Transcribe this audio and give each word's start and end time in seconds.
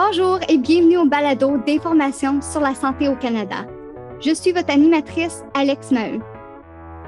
Bonjour 0.00 0.38
et 0.48 0.58
bienvenue 0.58 0.98
au 0.98 1.06
balado 1.06 1.58
d'information 1.66 2.40
sur 2.40 2.60
la 2.60 2.72
santé 2.72 3.08
au 3.08 3.16
Canada. 3.16 3.66
Je 4.20 4.32
suis 4.32 4.52
votre 4.52 4.70
animatrice, 4.70 5.42
Alex 5.54 5.90
Maheu. 5.90 6.20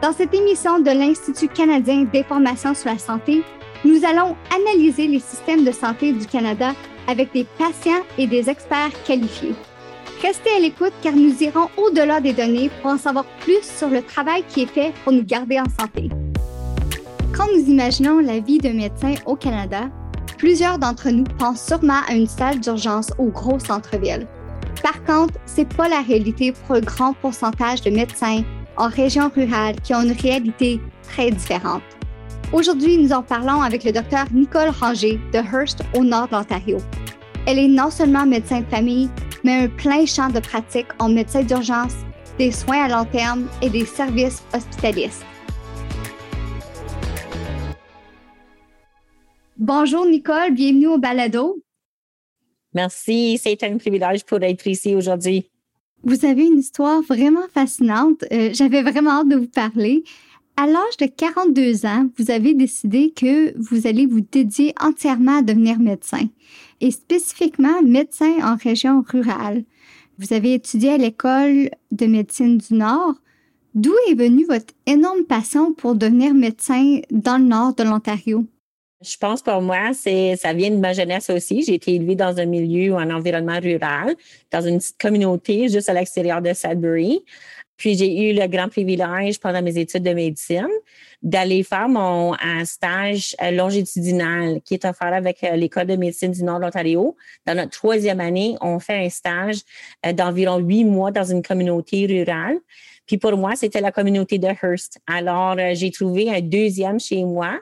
Dans 0.02 0.12
cette 0.12 0.34
émission 0.34 0.80
de 0.80 0.90
l'Institut 0.90 1.46
canadien 1.46 2.02
d'information 2.12 2.74
sur 2.74 2.90
la 2.90 2.98
santé, 2.98 3.44
nous 3.84 4.04
allons 4.04 4.34
analyser 4.52 5.06
les 5.06 5.20
systèmes 5.20 5.64
de 5.64 5.70
santé 5.70 6.12
du 6.12 6.26
Canada 6.26 6.72
avec 7.06 7.32
des 7.32 7.46
patients 7.58 8.02
et 8.18 8.26
des 8.26 8.50
experts 8.50 8.90
qualifiés. 9.04 9.54
Restez 10.20 10.50
à 10.56 10.58
l'écoute 10.58 10.92
car 11.00 11.14
nous 11.14 11.40
irons 11.44 11.68
au-delà 11.76 12.20
des 12.20 12.32
données 12.32 12.72
pour 12.82 12.90
en 12.90 12.98
savoir 12.98 13.24
plus 13.38 13.62
sur 13.62 13.88
le 13.88 14.02
travail 14.02 14.42
qui 14.48 14.62
est 14.62 14.66
fait 14.66 14.92
pour 15.04 15.12
nous 15.12 15.24
garder 15.24 15.60
en 15.60 15.70
santé. 15.78 16.08
Quand 17.36 17.46
nous 17.54 17.70
imaginons 17.70 18.18
la 18.18 18.40
vie 18.40 18.58
d'un 18.58 18.74
médecin 18.74 19.14
au 19.26 19.36
Canada, 19.36 19.82
plusieurs 20.40 20.78
d'entre 20.78 21.10
nous 21.10 21.24
pensent 21.38 21.66
sûrement 21.66 22.00
à 22.08 22.14
une 22.14 22.26
salle 22.26 22.60
d'urgence 22.60 23.10
au 23.18 23.26
gros 23.26 23.58
centre-ville. 23.58 24.26
Par 24.82 25.04
contre, 25.04 25.34
c'est 25.44 25.68
pas 25.68 25.86
la 25.86 26.00
réalité 26.00 26.52
pour 26.52 26.76
le 26.76 26.80
grand 26.80 27.12
pourcentage 27.12 27.82
de 27.82 27.90
médecins 27.90 28.42
en 28.78 28.88
région 28.88 29.30
rurale 29.34 29.76
qui 29.82 29.94
ont 29.94 30.00
une 30.00 30.12
réalité 30.12 30.80
très 31.02 31.30
différente. 31.30 31.82
Aujourd'hui, 32.54 32.96
nous 32.96 33.12
en 33.12 33.22
parlons 33.22 33.60
avec 33.60 33.84
le 33.84 33.92
docteur 33.92 34.24
Nicole 34.32 34.70
Ranger 34.70 35.20
de 35.30 35.38
Hearst 35.40 35.82
au 35.94 36.04
nord 36.04 36.28
de 36.28 36.32
l'Ontario. 36.36 36.78
Elle 37.46 37.58
est 37.58 37.68
non 37.68 37.90
seulement 37.90 38.24
médecin 38.24 38.60
de 38.60 38.66
famille, 38.70 39.10
mais 39.44 39.64
un 39.64 39.68
plein 39.68 40.06
champ 40.06 40.30
de 40.30 40.40
pratique 40.40 40.88
en 41.00 41.10
médecine 41.10 41.44
d'urgence, 41.44 41.96
des 42.38 42.50
soins 42.50 42.84
à 42.84 42.88
long 42.88 43.04
terme 43.04 43.46
et 43.60 43.68
des 43.68 43.84
services 43.84 44.42
hospitalistes. 44.54 45.22
Bonjour 49.62 50.06
Nicole, 50.06 50.52
bienvenue 50.54 50.86
au 50.86 50.96
balado. 50.96 51.62
Merci, 52.72 53.38
c'est 53.38 53.62
un 53.62 53.76
privilège 53.76 54.24
pour 54.24 54.42
être 54.42 54.66
ici 54.66 54.96
aujourd'hui. 54.96 55.50
Vous 56.02 56.24
avez 56.24 56.46
une 56.46 56.60
histoire 56.60 57.02
vraiment 57.02 57.46
fascinante. 57.52 58.24
Euh, 58.32 58.48
j'avais 58.54 58.80
vraiment 58.80 59.20
hâte 59.20 59.28
de 59.28 59.36
vous 59.36 59.48
parler. 59.48 60.02
À 60.56 60.66
l'âge 60.66 60.96
de 60.98 61.04
42 61.04 61.84
ans, 61.84 62.08
vous 62.16 62.30
avez 62.30 62.54
décidé 62.54 63.12
que 63.14 63.52
vous 63.58 63.86
allez 63.86 64.06
vous 64.06 64.22
dédier 64.22 64.72
entièrement 64.80 65.40
à 65.40 65.42
devenir 65.42 65.78
médecin, 65.78 66.26
et 66.80 66.90
spécifiquement 66.90 67.82
médecin 67.82 68.38
en 68.42 68.56
région 68.56 69.04
rurale. 69.06 69.64
Vous 70.16 70.32
avez 70.32 70.54
étudié 70.54 70.92
à 70.92 70.96
l'école 70.96 71.68
de 71.92 72.06
médecine 72.06 72.56
du 72.56 72.72
Nord. 72.72 73.16
D'où 73.74 73.92
est 74.08 74.14
venue 74.14 74.46
votre 74.46 74.72
énorme 74.86 75.24
passion 75.24 75.74
pour 75.74 75.96
devenir 75.96 76.32
médecin 76.32 77.00
dans 77.10 77.36
le 77.36 77.44
nord 77.44 77.74
de 77.74 77.82
l'Ontario? 77.82 78.46
Je 79.02 79.16
pense 79.16 79.40
pour 79.40 79.62
moi, 79.62 79.92
c'est 79.94 80.36
ça 80.36 80.52
vient 80.52 80.70
de 80.70 80.76
ma 80.76 80.92
jeunesse 80.92 81.30
aussi. 81.30 81.62
J'ai 81.62 81.74
été 81.74 81.94
élevée 81.94 82.16
dans 82.16 82.38
un 82.38 82.44
milieu 82.44 82.92
ou 82.92 82.98
un 82.98 83.10
environnement 83.10 83.58
rural, 83.58 84.14
dans 84.50 84.60
une 84.60 84.76
petite 84.76 85.00
communauté 85.00 85.68
juste 85.70 85.88
à 85.88 85.94
l'extérieur 85.94 86.42
de 86.42 86.52
Sudbury. 86.52 87.24
Puis 87.78 87.96
j'ai 87.96 88.28
eu 88.28 88.34
le 88.34 88.46
grand 88.46 88.68
privilège 88.68 89.40
pendant 89.40 89.62
mes 89.62 89.78
études 89.78 90.02
de 90.02 90.12
médecine 90.12 90.68
d'aller 91.22 91.62
faire 91.62 91.88
mon 91.88 92.34
un 92.42 92.66
stage 92.66 93.34
euh, 93.42 93.50
longitudinal 93.52 94.60
qui 94.62 94.74
est 94.74 94.84
offert 94.84 95.14
avec 95.14 95.42
euh, 95.44 95.56
l'École 95.56 95.86
de 95.86 95.96
médecine 95.96 96.32
du 96.32 96.44
Nord 96.44 96.58
de 96.58 96.64
l'Ontario. 96.64 97.16
Dans 97.46 97.54
notre 97.54 97.70
troisième 97.70 98.20
année, 98.20 98.56
on 98.60 98.80
fait 98.80 99.06
un 99.06 99.08
stage 99.08 99.60
euh, 100.04 100.12
d'environ 100.12 100.58
huit 100.58 100.84
mois 100.84 101.10
dans 101.10 101.24
une 101.24 101.42
communauté 101.42 102.04
rurale. 102.04 102.58
Puis 103.06 103.16
pour 103.16 103.34
moi, 103.38 103.56
c'était 103.56 103.80
la 103.80 103.92
communauté 103.92 104.38
de 104.38 104.48
Hearst. 104.48 104.98
Alors, 105.06 105.56
j'ai 105.72 105.90
trouvé 105.90 106.30
un 106.30 106.42
deuxième 106.42 107.00
chez 107.00 107.24
moi 107.24 107.58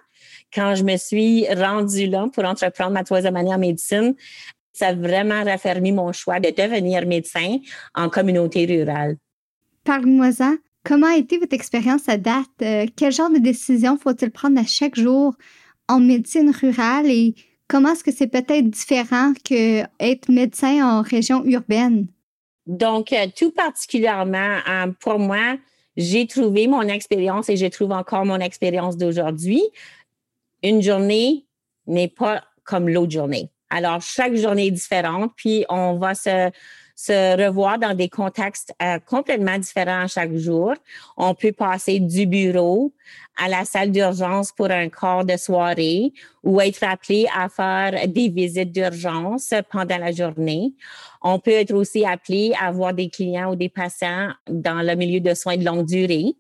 quand 0.53 0.75
je 0.75 0.85
me 0.85 0.97
suis 0.97 1.47
rendue 1.53 2.07
là 2.07 2.27
pour 2.33 2.45
entreprendre 2.45 2.93
ma 2.93 3.05
troisième 3.05 3.37
année 3.37 3.55
en 3.55 3.59
médecine, 3.59 4.15
ça 4.73 4.89
a 4.89 4.95
vraiment 4.95 5.45
raffermi 5.45 5.93
mon 5.93 6.13
choix 6.13 6.41
de 6.41 6.51
devenir 6.51 7.07
médecin 7.07 7.59
en 7.95 8.09
communauté 8.09 8.65
rurale. 8.67 9.17
Parle-moi-en. 9.85 10.57
Comment 10.85 11.09
a 11.09 11.17
été 11.17 11.39
votre 11.39 11.55
expérience 11.55 12.09
à 12.09 12.17
date? 12.17 12.47
Euh, 12.63 12.87
quel 12.97 13.13
genre 13.13 13.31
de 13.31 13.39
décision 13.39 13.99
faut-il 13.99 14.31
prendre 14.31 14.59
à 14.61 14.65
chaque 14.65 14.97
jour 14.97 15.35
en 15.89 16.01
médecine 16.01 16.51
rurale 16.51 17.11
et 17.11 17.35
comment 17.67 17.93
est-ce 17.93 18.05
que 18.05 18.13
c'est 18.13 18.29
peut-être 18.29 18.71
différent 18.71 19.33
que 19.45 19.83
être 20.01 20.31
médecin 20.31 20.83
en 20.83 21.03
région 21.03 21.45
urbaine? 21.45 22.07
Donc, 22.67 23.13
euh, 23.13 23.27
tout 23.37 23.51
particulièrement, 23.51 24.59
euh, 24.69 24.87
pour 25.01 25.19
moi, 25.19 25.57
j'ai 25.97 26.27
trouvé 26.27 26.69
mon 26.69 26.83
expérience 26.83 27.49
et 27.49 27.57
je 27.57 27.67
trouve 27.67 27.93
encore 27.93 28.25
mon 28.25 28.39
expérience 28.39 28.97
d'aujourd'hui 28.97 29.63
une 30.63 30.83
journée 30.83 31.47
n'est 31.87 32.09
pas 32.09 32.45
comme 32.65 32.89
l'autre 32.89 33.13
journée. 33.13 33.51
Alors, 33.71 34.01
chaque 34.01 34.35
journée 34.35 34.67
est 34.67 34.73
différente, 34.73 35.33
puis 35.37 35.65
on 35.69 35.99
va 35.99 36.15
se, 36.15 36.51
se 36.95 37.47
revoir 37.47 37.79
dans 37.79 37.95
des 37.95 38.09
contextes 38.09 38.75
euh, 38.83 38.99
complètement 38.99 39.59
différents 39.59 40.07
chaque 40.09 40.35
jour. 40.35 40.75
On 41.17 41.35
peut 41.35 41.53
passer 41.53 42.01
du 42.01 42.27
bureau 42.27 42.93
à 43.39 43.49
la 43.49 43.65
salle 43.65 43.93
d'urgence 43.93 44.53
pour 44.53 44.71
un 44.71 44.89
corps 44.89 45.25
de 45.25 45.37
soirée 45.37 46.13
ou 46.43 46.61
être 46.61 46.83
appelé 46.83 47.27
à 47.35 47.49
faire 47.49 48.09
des 48.09 48.29
visites 48.29 48.73
d'urgence 48.73 49.53
pendant 49.71 49.99
la 49.99 50.13
journée. 50.13 50.73
On 51.21 51.41
peut 51.41 51.51
être 51.51 51.75
aussi 51.75 52.05
appelé 52.05 52.53
à 52.61 52.71
voir 52.71 52.95
des 52.95 53.11
clients 53.11 53.51
ou 53.51 53.57
des 53.57 53.69
patients 53.69 54.31
dans 54.49 54.87
le 54.87 54.95
milieu 54.95 55.21
de 55.21 55.35
soins 55.35 55.57
de 55.57 55.65
longue 55.65 55.85
durée. 55.85 56.35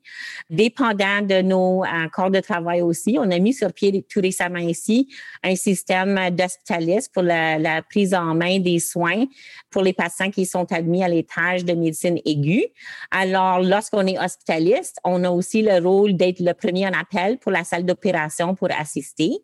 Dépendant 0.49 1.21
de 1.23 1.43
nos 1.43 1.85
euh, 1.85 2.09
corps 2.13 2.31
de 2.31 2.39
travail 2.41 2.81
aussi, 2.83 3.19
on 3.19 3.31
a 3.31 3.39
mis 3.39 3.53
sur 3.53 3.73
pied 3.73 4.05
tout 4.09 4.21
récemment 4.21 4.59
ici 4.59 5.09
un 5.43 5.57
système 5.57 6.31
d'hospitalistes 6.31 7.13
pour 7.13 7.25
la, 7.25 7.59
la, 7.59 7.83
prise 7.83 8.15
en 8.15 8.35
main 8.35 8.61
des 8.61 8.79
soins 8.79 9.25
pour 9.71 9.83
les 9.83 9.93
patients 9.93 10.31
qui 10.31 10.47
sont 10.47 10.71
admis 10.73 11.03
à 11.03 11.09
l'étage 11.09 11.65
de 11.65 11.73
médecine 11.73 12.21
aiguë. 12.25 12.67
Alors, 13.11 13.61
lorsqu'on 13.61 14.07
est 14.07 14.19
hospitaliste, 14.19 14.99
on 15.05 15.25
a 15.25 15.31
aussi 15.31 15.63
le 15.63 15.85
rôle 15.85 16.17
d'être 16.17 16.41
le 16.41 16.55
premier 16.55 16.88
appel 16.93 17.39
pour 17.39 17.53
la 17.53 17.65
salle 17.65 17.85
d'opération 17.85 18.55
pour 18.55 18.69
assister. 18.71 19.39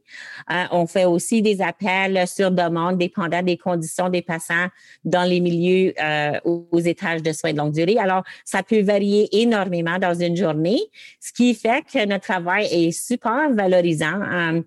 Euh, 0.51 0.65
on 0.71 0.87
fait 0.87 1.05
aussi 1.05 1.43
des 1.43 1.61
appels 1.61 2.27
sur 2.27 2.51
demande 2.51 2.99
dépendant 2.99 3.43
des 3.43 3.57
conditions 3.57 4.09
des 4.09 4.23
patients 4.23 4.69
dans 5.05 5.29
les 5.29 5.41
milieux 5.41 5.93
euh, 6.03 6.39
aux 6.45 6.81
étages 6.81 7.23
de 7.23 7.33
soins 7.33 7.53
de 7.53 7.59
longue 7.59 7.73
durée. 7.73 7.99
Alors, 7.99 8.23
ça 8.45 8.63
peut 8.63 8.83
varier 8.83 9.29
énormément 9.41 9.99
dans 9.99 10.15
une 10.15 10.37
journée, 10.37 10.81
ce 11.21 11.33
qui 11.33 11.55
fait 11.55 11.83
que 11.83 12.05
notre 12.07 12.25
travail 12.25 12.67
est 12.71 12.91
super 12.93 13.51
valorisant. 13.53 14.21
Euh, 14.23 14.63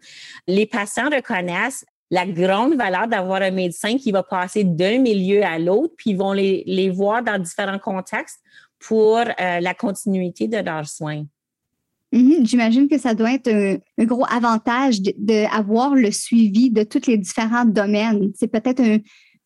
les 0.48 0.66
patients 0.66 1.10
reconnaissent 1.10 1.86
la 2.10 2.26
grande 2.26 2.76
valeur 2.76 3.08
d'avoir 3.08 3.42
un 3.42 3.52
médecin 3.52 3.98
qui 3.98 4.12
va 4.12 4.24
passer 4.24 4.64
d'un 4.64 5.00
milieu 5.00 5.44
à 5.44 5.60
l'autre, 5.60 5.94
puis 5.98 6.14
vont 6.14 6.32
les, 6.32 6.90
voir 6.90 7.22
dans 7.22 7.38
différents 7.38 7.80
contextes 7.80 8.40
pour 8.80 9.20
la 9.38 9.74
continuité 9.74 10.48
de 10.48 10.58
leurs 10.58 10.88
soins. 10.88 11.26
Mm-hmm. 12.14 12.46
J'imagine 12.46 12.88
que 12.88 12.98
ça 12.98 13.14
doit 13.14 13.34
être 13.34 13.52
un, 13.52 14.06
gros 14.06 14.26
avantage 14.30 15.02
d'avoir 15.18 15.96
le 15.96 16.12
suivi 16.12 16.70
de 16.70 16.84
tous 16.84 17.08
les 17.08 17.18
différents 17.18 17.66
domaines. 17.66 18.32
C'est 18.36 18.48
peut-être 18.48 18.80
un, 18.80 19.00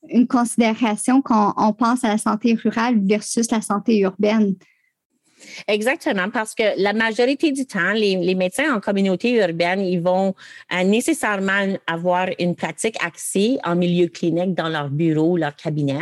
une 0.10 0.28
considération 0.28 1.22
quand 1.22 1.54
on 1.58 1.74
pense 1.74 2.04
à 2.04 2.10
la 2.10 2.18
santé 2.18 2.54
rurale 2.56 3.00
versus 3.04 3.50
la 3.52 3.62
santé 3.62 4.00
urbaine. 4.00 4.56
Exactement, 5.68 6.30
parce 6.30 6.54
que 6.54 6.64
la 6.78 6.94
majorité 6.94 7.52
du 7.52 7.66
temps, 7.66 7.94
les, 7.94 8.36
médecins 8.36 8.76
en 8.76 8.80
communauté 8.80 9.38
urbaine, 9.44 9.82
ils 9.82 10.00
vont 10.00 10.36
euh, 10.72 10.84
nécessairement 10.84 11.76
avoir 11.88 12.28
une 12.40 12.56
pratique 12.56 12.96
axée 13.04 13.58
en 13.64 13.76
milieu 13.76 14.08
clinique 14.08 14.54
dans 14.54 14.70
leur 14.70 14.90
bureau, 14.90 15.38
leur 15.38 15.56
cabinet, 15.56 16.00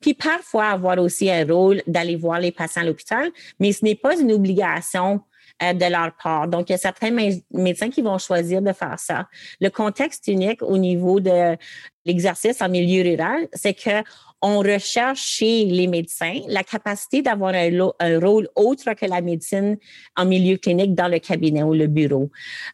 puis 0.00 0.14
parfois 0.14 0.66
avoir 0.66 0.98
aussi 0.98 1.30
un 1.30 1.44
rôle 1.46 1.82
d'aller 1.86 2.16
voir 2.16 2.40
les 2.40 2.52
patients 2.52 2.82
à 2.82 2.84
l'hôpital, 2.84 3.30
mais 3.58 3.72
ce 3.72 3.84
n'est 3.84 3.94
pas 3.94 4.18
une 4.18 4.32
obligation 4.32 5.20
de 5.62 5.90
leur 5.90 6.12
part. 6.22 6.48
Donc, 6.48 6.68
il 6.68 6.72
y 6.72 6.74
a 6.74 6.78
certains 6.78 7.10
médecins 7.50 7.90
qui 7.90 8.02
vont 8.02 8.18
choisir 8.18 8.60
de 8.62 8.72
faire 8.72 8.98
ça. 8.98 9.28
Le 9.60 9.68
contexte 9.68 10.26
unique 10.28 10.62
au 10.62 10.76
niveau 10.78 11.20
de 11.20 11.56
l'exercice 12.04 12.60
en 12.60 12.68
milieu 12.68 13.02
rural, 13.02 13.48
c'est 13.52 13.74
que 13.74 14.02
on 14.42 14.58
recherche 14.58 15.20
chez 15.20 15.64
les 15.64 15.86
médecins 15.86 16.40
la 16.48 16.64
capacité 16.64 17.22
d'avoir 17.22 17.54
un, 17.54 18.18
rôle 18.18 18.48
autre 18.56 18.92
que 18.94 19.06
la 19.06 19.20
médecine 19.20 19.78
en 20.16 20.26
milieu 20.26 20.56
clinique 20.56 20.94
dans 20.94 21.06
le 21.06 21.20
cabinet 21.20 21.62
ou 21.62 21.74
le 21.74 21.86
bureau. 21.86 22.28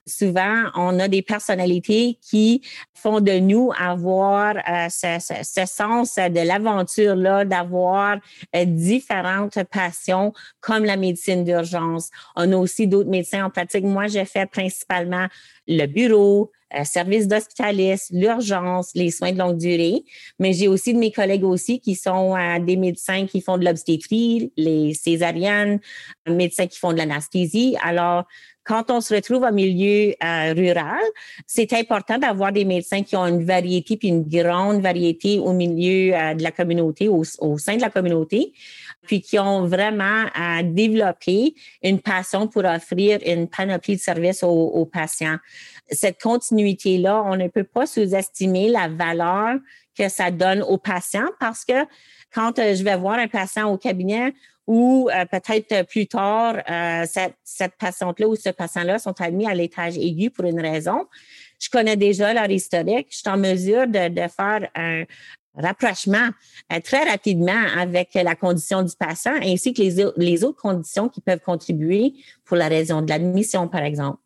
Souvent, 0.06 0.64
on 0.75 0.99
a 0.99 1.08
des 1.08 1.20
personnalités 1.20 2.19
qui 2.23 2.62
font 2.94 3.20
de 3.20 3.32
nous 3.32 3.70
avoir 3.79 4.56
euh, 4.56 4.88
ce, 4.88 5.67
sens 5.67 6.17
de 6.17 6.47
l'aventure 6.47 7.14
là, 7.14 7.44
d'avoir 7.44 8.17
euh, 8.56 8.64
différentes 8.64 9.62
passions 9.64 10.32
comme 10.61 10.85
la 10.85 10.97
médecine 10.97 11.44
d'urgence. 11.44 12.08
On 12.35 12.50
a 12.52 12.56
aussi 12.56 12.87
d'autres 12.87 13.11
médecins 13.11 13.44
en 13.44 13.50
pratique. 13.50 13.85
Moi, 13.85 14.06
j'ai 14.06 14.25
fait 14.25 14.47
principalement 14.47 15.26
le 15.67 15.87
bureau, 15.87 16.50
euh, 16.75 16.85
services 16.85 17.29
d'hospitalistes, 17.29 18.11
l'urgence, 18.12 18.91
les 18.94 19.11
soins 19.11 19.32
de 19.32 19.38
longue 19.38 19.56
durée. 19.56 20.05
Mais 20.38 20.53
j'ai 20.53 20.69
aussi 20.69 20.93
de 20.93 20.99
mes 20.99 21.12
collègues 21.12 21.44
aussi 21.44 21.81
qui 21.81 21.94
sont 21.94 22.37
euh, 22.37 22.59
des 22.59 22.76
médecins 22.76 23.26
qui 23.26 23.41
font 23.41 23.56
de 23.56 23.65
l'obstétrie, 23.65 24.53
les 24.56 24.94
césariennes, 24.94 25.81
médecins 26.26 26.67
qui 26.67 26.79
font 26.79 26.93
de 26.93 26.99
l'anesthésie. 26.99 27.76
Alors, 27.82 28.25
quand 28.69 28.91
on 28.91 29.00
se 29.00 29.15
retrouve 29.15 29.44
au 29.44 29.53
milieu 29.53 30.15
euh, 30.23 30.53
rural, 30.53 31.00
c'est 31.47 31.73
important 31.73 32.19
d'avoir 32.19 32.53
des 32.53 32.67
médecins 32.67 33.03
qui 33.03 33.17
ont 33.17 33.26
une 33.26 33.43
variété, 33.43 33.97
puis 33.97 34.09
une 34.09 34.29
grande 34.29 34.82
variété 34.82 35.38
au 35.38 35.55
milieu 35.55 36.14
euh, 36.14 36.35
de 36.35 36.43
la 36.43 36.50
communauté, 36.50 37.09
au, 37.09 37.25
sein 37.25 37.76
de 37.76 37.81
la 37.81 37.88
communauté, 37.88 38.53
puis 39.08 39.22
qui 39.22 39.38
ont 39.38 39.66
vraiment 39.66 40.26
euh, 40.38 40.62
développé 40.62 41.55
une 41.82 41.99
passion 41.99 42.46
pour 42.46 42.64
offrir 42.64 43.19
une 43.26 43.49
panoplie 43.49 43.96
de 43.96 44.00
services 44.00 44.43
aux, 44.44 44.84
patients. 44.84 45.38
Cette 45.90 46.20
continuité-là, 46.20 47.22
on 47.25 47.34
ne 47.34 47.49
peut 47.49 47.64
pas 47.64 47.87
sous-estimer 47.87 48.69
la 48.69 48.88
valeur 48.88 49.56
que 49.96 50.10
ça 50.10 50.31
donne 50.31 50.62
aux 50.62 50.76
patients 50.76 51.28
parce 51.40 51.64
que 51.64 51.87
quand 52.32 52.52
je 52.56 52.84
vais 52.84 52.96
voir 52.96 53.19
un 53.19 53.28
patient 53.28 53.72
au 53.72 53.78
cabinet, 53.78 54.34
ou 54.66 55.08
euh, 55.08 55.25
peut-être 55.25 55.88
plus 55.88 56.06
tard, 56.06 56.56
euh, 56.70 57.06
cette, 57.06 57.72
patiente-là 57.78 58.28
ou 58.28 58.37
ce 58.37 58.50
patient-là 58.50 58.99
sont 58.99 59.19
admis 59.19 59.46
à 59.46 59.54
l'étage 59.54 59.96
aigu 59.96 60.28
pour 60.28 60.44
une 60.44 60.61
raison. 60.61 61.06
Je 61.58 61.70
connais 61.70 61.96
déjà 61.96 62.34
leur 62.34 62.50
historique. 62.50 63.06
Je 63.11 63.16
suis 63.16 63.28
en 63.31 63.38
mesure 63.38 63.87
de 63.88 64.28
faire 64.28 64.69
un 64.75 65.04
rapprochement 65.58 66.28
euh, 66.72 66.81
très 66.82 67.05
rapidement 67.05 67.62
avec 67.76 68.14
la 68.14 68.34
condition 68.34 68.82
du 68.82 68.94
patient 68.99 69.34
ainsi 69.43 69.75
que 69.75 69.82
les, 69.82 70.05
les 70.16 70.44
autres 70.44 70.60
conditions 70.60 71.08
qui 71.08 71.20
peuvent 71.20 71.40
contribuer 71.40 72.14
pour 72.44 72.56
la 72.56 72.69
raison 72.69 73.02
de 73.02 73.08
l'admission, 73.08 73.69
par 73.69 73.82
exemple. 73.82 74.19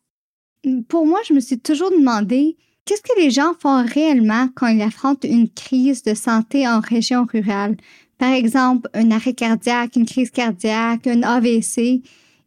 Pour 0.87 1.05
moi, 1.05 1.19
je 1.27 1.33
me 1.33 1.39
suis 1.39 1.59
toujours 1.59 1.91
demandé 1.91 2.57
qu'est-ce 2.85 3.01
que 3.01 3.19
les 3.19 3.31
gens 3.31 3.53
font 3.59 3.85
réellement 3.85 4.47
quand 4.55 4.67
ils 4.67 4.81
affrontent 4.81 5.27
une 5.27 5.49
crise 5.49 6.03
de 6.03 6.13
santé 6.13 6.67
en 6.67 6.79
région 6.79 7.25
rurale? 7.25 7.75
Par 8.17 8.31
exemple, 8.31 8.89
un 8.93 9.11
arrêt 9.11 9.33
cardiaque, 9.33 9.95
une 9.95 10.05
crise 10.05 10.31
cardiaque, 10.31 11.07
un 11.07 11.23
AVC, 11.23 12.01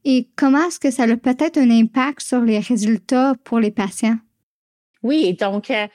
et 0.05 0.29
comment 0.37 0.69
est-ce 0.69 0.79
que 0.79 0.91
ça 0.91 1.03
a 1.03 1.17
peut-être 1.17 1.59
un 1.59 1.71
impact 1.71 2.21
sur 2.21 2.41
les 2.41 2.61
résultats 2.61 3.35
pour 3.45 3.59
les 3.59 3.73
patients? 3.73 4.17
Oui, 5.03 5.35
donc 5.35 5.71
euh, 5.71 5.87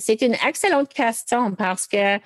c'est 0.00 0.22
une 0.22 0.36
excellente 0.46 0.92
question 0.92 1.52
parce 1.52 1.86
que 1.86 2.16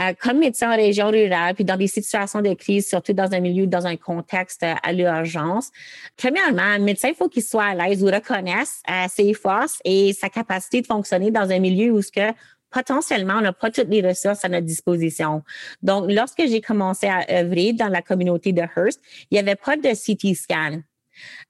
euh, 0.00 0.12
comme 0.20 0.38
médecin 0.38 0.72
en 0.72 0.76
région 0.76 1.08
rurale, 1.08 1.54
puis 1.54 1.64
dans 1.64 1.76
des 1.76 1.86
situations 1.86 2.42
de 2.42 2.52
crise, 2.54 2.88
surtout 2.88 3.12
dans 3.12 3.32
un 3.32 3.38
milieu, 3.38 3.68
dans 3.68 3.86
un 3.86 3.96
contexte 3.96 4.64
euh, 4.64 4.74
à 4.82 4.92
l'urgence, 4.92 5.70
premièrement, 6.16 6.62
un 6.62 6.80
médecin, 6.80 7.08
il 7.10 7.14
faut 7.14 7.28
qu'il 7.28 7.44
soit 7.44 7.66
à 7.66 7.74
l'aise 7.74 8.02
ou 8.02 8.06
reconnaisse 8.06 8.82
ses 9.08 9.34
forces 9.34 9.78
et 9.84 10.12
sa 10.12 10.28
capacité 10.28 10.80
de 10.80 10.86
fonctionner 10.86 11.30
dans 11.30 11.48
un 11.48 11.60
milieu 11.60 11.92
où 11.92 12.02
ce 12.02 12.10
que 12.10 12.32
potentiellement, 12.72 13.34
on 13.36 13.42
n'a 13.42 13.52
pas 13.52 13.70
toutes 13.70 13.88
les 13.88 14.02
ressources 14.06 14.44
à 14.44 14.48
notre 14.48 14.66
disposition. 14.66 15.44
Donc, 15.82 16.10
lorsque 16.10 16.42
j'ai 16.44 16.60
commencé 16.60 17.06
à 17.06 17.24
œuvrer 17.30 17.72
dans 17.72 17.88
la 17.88 18.02
communauté 18.02 18.52
de 18.52 18.62
Hearst, 18.62 19.00
il 19.30 19.34
n'y 19.34 19.38
avait 19.38 19.54
pas 19.54 19.76
de 19.76 19.90
CT 19.90 20.34
scan. 20.34 20.80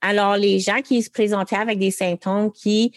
Alors, 0.01 0.37
les 0.37 0.59
gens 0.59 0.81
qui 0.83 1.01
se 1.01 1.09
présentaient 1.09 1.55
avec 1.55 1.79
des 1.79 1.89
symptômes 1.89 2.51
qui 2.51 2.93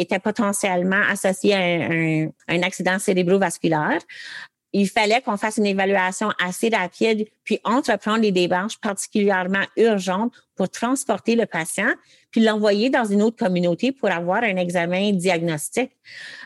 étaient 0.00 0.18
potentiellement 0.18 1.02
associés 1.08 1.54
à 1.54 1.58
un, 1.58 2.28
un 2.48 2.62
accident 2.62 2.98
cérébrovasculaire, 2.98 3.98
il 4.72 4.88
fallait 4.88 5.22
qu'on 5.22 5.36
fasse 5.36 5.56
une 5.56 5.66
évaluation 5.66 6.30
assez 6.42 6.68
rapide, 6.68 7.26
puis 7.44 7.58
entreprendre 7.64 8.20
des 8.20 8.32
démarches 8.32 8.78
particulièrement 8.80 9.64
urgentes 9.76 10.34
pour 10.56 10.68
transporter 10.68 11.36
le 11.36 11.46
patient, 11.46 11.92
puis 12.30 12.42
l'envoyer 12.42 12.90
dans 12.90 13.04
une 13.04 13.22
autre 13.22 13.36
communauté 13.36 13.92
pour 13.92 14.10
avoir 14.10 14.42
un 14.42 14.56
examen 14.56 15.12
diagnostique, 15.12 15.92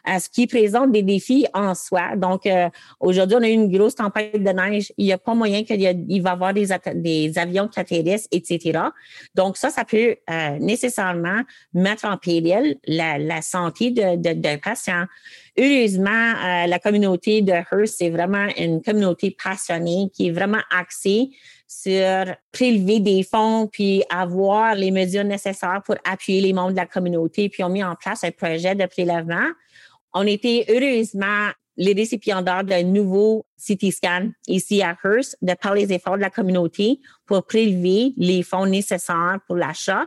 euh, 0.09 0.19
ce 0.19 0.29
qui 0.29 0.47
présente 0.47 0.93
des 0.93 1.03
défis 1.03 1.47
en 1.55 1.75
soi. 1.75 2.17
Donc, 2.17 2.47
euh, 2.47 2.69
aujourd'hui, 3.01 3.37
on 3.39 3.43
a 3.43 3.49
eu 3.49 3.53
une 3.53 3.71
grosse 3.71 3.97
tempête 3.97 4.43
de 4.43 4.51
neige. 4.51 4.93
Il 4.97 5.07
n'y 5.07 5.13
a 5.13 5.19
pas 5.19 5.35
moyen 5.35 5.65
qu'il 5.65 5.81
y, 5.81 6.21
va 6.21 6.31
y 6.31 6.33
avoir 6.33 6.55
des, 6.55 6.69
des, 6.95 7.39
avions 7.39 7.69
qui 7.69 7.81
atterrissent, 7.81 8.29
etc. 8.31 8.79
Donc, 9.35 9.57
ça, 9.57 9.71
ça 9.71 9.85
peut 9.85 10.17
euh, 10.31 10.59
nécessairement 10.61 11.43
mettre 11.75 12.05
en 12.05 12.17
péril 12.17 12.79
la, 12.87 13.19
la 13.19 13.43
santé 13.43 13.91
d'un 13.91 14.17
de, 14.17 14.33
de, 14.33 14.57
patient. 14.57 15.07
Heureusement, 15.59 16.33
la 16.67 16.79
communauté 16.79 17.43
de 17.43 17.53
Hearst, 17.53 17.97
c'est 17.99 18.09
vraiment 18.09 18.47
une 18.57 18.81
communauté 18.81 19.37
passionnée 19.43 20.09
qui 20.15 20.29
est 20.29 20.31
vraiment 20.31 20.63
axée 20.75 21.31
sur 21.81 22.35
prélever 22.53 23.01
des 23.01 23.23
fonds 23.23 23.67
puis 23.67 24.03
avoir 24.11 24.75
les 24.75 24.91
mesures 24.91 25.25
nécessaires 25.25 25.83
pour 25.85 25.97
appuyer 26.05 26.41
les 26.41 26.53
membres 26.53 26.73
de 26.73 26.77
la 26.77 26.87
communauté, 26.87 27.49
puis 27.49 27.65
ont 27.65 27.71
mis 27.71 27.83
en 27.83 27.95
place 27.95 28.25
un 28.25 28.31
projet 28.31 28.75
de 28.75 28.87
prélèvement. 28.87 29.49
On 30.13 30.27
était 30.27 30.67
heureusement 30.69 31.49
les 31.79 31.95
récipiendaires 31.95 32.65
d'un 32.65 32.83
nouveau 32.83 33.47
CT 33.57 33.91
scan 33.91 34.31
ici 34.47 34.83
à 34.83 34.97
Hearst 35.03 35.39
de 35.41 35.55
par 35.55 35.75
les 35.75 35.91
efforts 35.93 36.17
de 36.17 36.23
la 36.23 36.29
communauté 36.29 37.01
pour 37.25 37.47
prélever 37.47 38.13
les 38.19 38.43
fonds 38.43 38.67
nécessaires 38.67 39.39
pour 39.47 39.57
l'achat, 39.57 40.07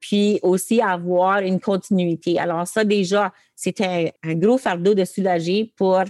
puis 0.00 0.40
aussi 0.42 0.80
avoir 0.80 1.38
une 1.38 1.60
continuité. 1.60 2.40
Alors 2.40 2.66
ça 2.66 2.82
déjà, 2.82 3.32
c'était 3.54 4.14
un, 4.24 4.34
gros 4.34 4.58
fardeau 4.58 4.94
de 4.94 5.04
soulager 5.04 5.72
pour 5.76 6.02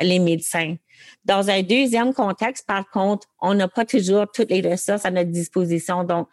les 0.00 0.18
médecins. 0.18 0.76
Dans 1.24 1.50
un 1.50 1.62
deuxième 1.62 2.14
contexte, 2.14 2.66
par 2.66 2.88
contre, 2.90 3.28
on 3.40 3.54
n'a 3.54 3.68
pas 3.68 3.84
toujours 3.84 4.26
toutes 4.32 4.50
les 4.50 4.60
ressources 4.60 5.04
à 5.04 5.10
notre 5.10 5.30
disposition. 5.30 6.04
Donc, 6.04 6.28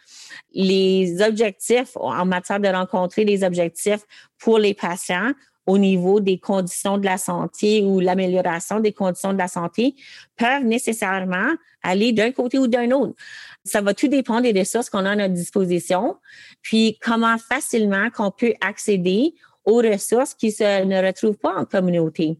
les 0.53 1.21
objectifs 1.21 1.95
en 1.95 2.25
matière 2.25 2.59
de 2.59 2.67
rencontrer 2.67 3.25
les 3.25 3.43
objectifs 3.43 4.01
pour 4.37 4.59
les 4.59 4.73
patients 4.73 5.31
au 5.65 5.77
niveau 5.77 6.19
des 6.19 6.37
conditions 6.37 6.97
de 6.97 7.05
la 7.05 7.17
santé 7.17 7.83
ou 7.83 7.99
l'amélioration 7.99 8.79
des 8.79 8.91
conditions 8.91 9.33
de 9.33 9.37
la 9.37 9.47
santé 9.47 9.95
peuvent 10.37 10.63
nécessairement 10.63 11.53
aller 11.81 12.11
d'un 12.11 12.31
côté 12.31 12.59
ou 12.59 12.67
d'un 12.67 12.91
autre. 12.91 13.15
Ça 13.63 13.81
va 13.81 13.93
tout 13.93 14.07
dépendre 14.07 14.41
des 14.41 14.59
ressources 14.59 14.89
qu'on 14.89 15.05
a 15.05 15.11
à 15.11 15.15
notre 15.15 15.33
disposition, 15.33 16.17
puis 16.61 16.97
comment 17.01 17.37
facilement 17.37 18.09
qu'on 18.11 18.31
peut 18.31 18.53
accéder 18.61 19.33
aux 19.65 19.77
ressources 19.77 20.33
qui 20.35 20.51
se, 20.51 20.83
ne 20.83 21.03
retrouvent 21.05 21.37
pas 21.37 21.55
en 21.55 21.65
communauté 21.65 22.37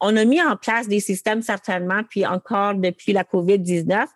on 0.00 0.16
a 0.16 0.24
mis 0.24 0.42
en 0.42 0.56
place 0.56 0.88
des 0.88 1.00
systèmes 1.00 1.42
certainement, 1.42 2.02
puis 2.08 2.26
encore 2.26 2.74
depuis 2.74 3.12
la 3.12 3.24
COVID-19, 3.24 4.06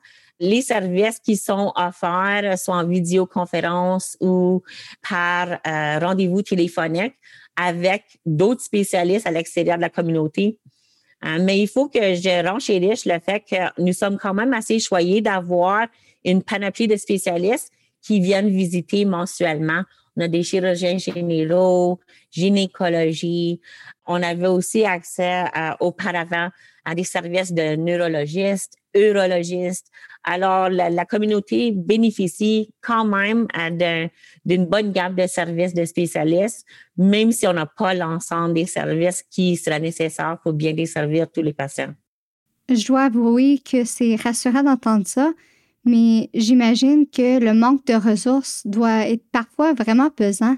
les 0.41 0.63
services 0.63 1.21
qui 1.21 1.37
sont 1.37 1.73
offerts, 1.77 2.59
soit 2.59 2.77
en 2.77 2.87
vidéoconférence 2.87 4.17
ou 4.21 4.63
par 5.09 5.61
euh, 5.67 5.99
rendez-vous 5.99 6.43
téléphonique 6.43 7.15
avec 7.57 8.03
d'autres 8.27 8.63
spécialistes 8.63 9.27
à 9.27 9.31
l'extérieur 9.31 9.77
de 9.77 9.83
la 9.83 9.91
communauté. 9.91 10.59
Euh, 11.25 11.39
mais 11.41 11.59
il 11.61 11.69
faut 11.69 11.89
que 11.89 12.15
je 12.15 12.47
renchérisse 12.47 13.07
le 13.07 13.19
fait 13.21 13.41
que 13.49 13.83
nous 13.83 13.93
sommes 13.93 14.19
quand 14.19 14.35
même 14.35 14.53
assez 14.53 14.81
choyés 14.81 15.21
d'avoir 15.21 15.87
une 16.25 16.43
panoplie 16.43 16.89
de 16.89 16.97
spécialistes 16.97 17.71
qui 18.03 18.21
viennent 18.21 18.51
visiter 18.51 19.05
mensuellement. 19.05 19.83
On 20.17 20.23
a 20.23 20.29
des 20.29 20.43
chirurgiens 20.43 20.99
généraux, 20.99 21.99
gynécologie. 22.31 23.61
On 24.07 24.23
avait 24.23 24.47
aussi 24.47 24.85
accès 24.85 25.45
auparavant 25.81 26.51
à 26.85 26.95
des 26.95 27.05
services 27.05 27.53
de 27.53 27.77
neurologistes, 27.77 28.77
urologistes. 28.95 29.89
Alors, 30.23 30.69
la, 30.71 31.05
communauté 31.05 31.73
bénéficie 31.73 32.73
quand 32.81 33.05
même 33.05 33.47
d'une 34.45 34.67
bonne 34.67 34.93
gamme 34.93 35.15
de 35.15 35.27
services 35.27 35.75
de 35.75 35.85
spécialistes, 35.85 36.65
même 36.97 37.33
si 37.33 37.47
on 37.47 37.53
n'a 37.53 37.67
pas 37.67 37.95
l'ensemble 37.95 38.55
des 38.55 38.67
services 38.67 39.23
qui 39.31 39.57
sera 39.57 39.79
nécessaire 39.79 40.39
pour 40.43 40.53
bien 40.53 40.73
desservir 40.73 41.31
tous 41.31 41.43
les 41.43 41.53
patients. 41.53 41.95
Je 42.69 42.87
dois 42.87 43.03
avouer 43.05 43.59
que 43.59 43.85
c'est 43.85 44.17
rassurant 44.17 44.63
d'entendre 44.63 45.07
ça, 45.07 45.33
mais 45.85 46.31
j'imagine 46.35 47.07
que 47.07 47.39
le 47.39 47.55
manque 47.55 47.87
de 47.87 47.95
ressources 47.95 48.63
doit 48.67 49.09
être 49.09 49.25
parfois 49.31 49.75
vraiment 49.75 50.11
pesant. 50.11 50.57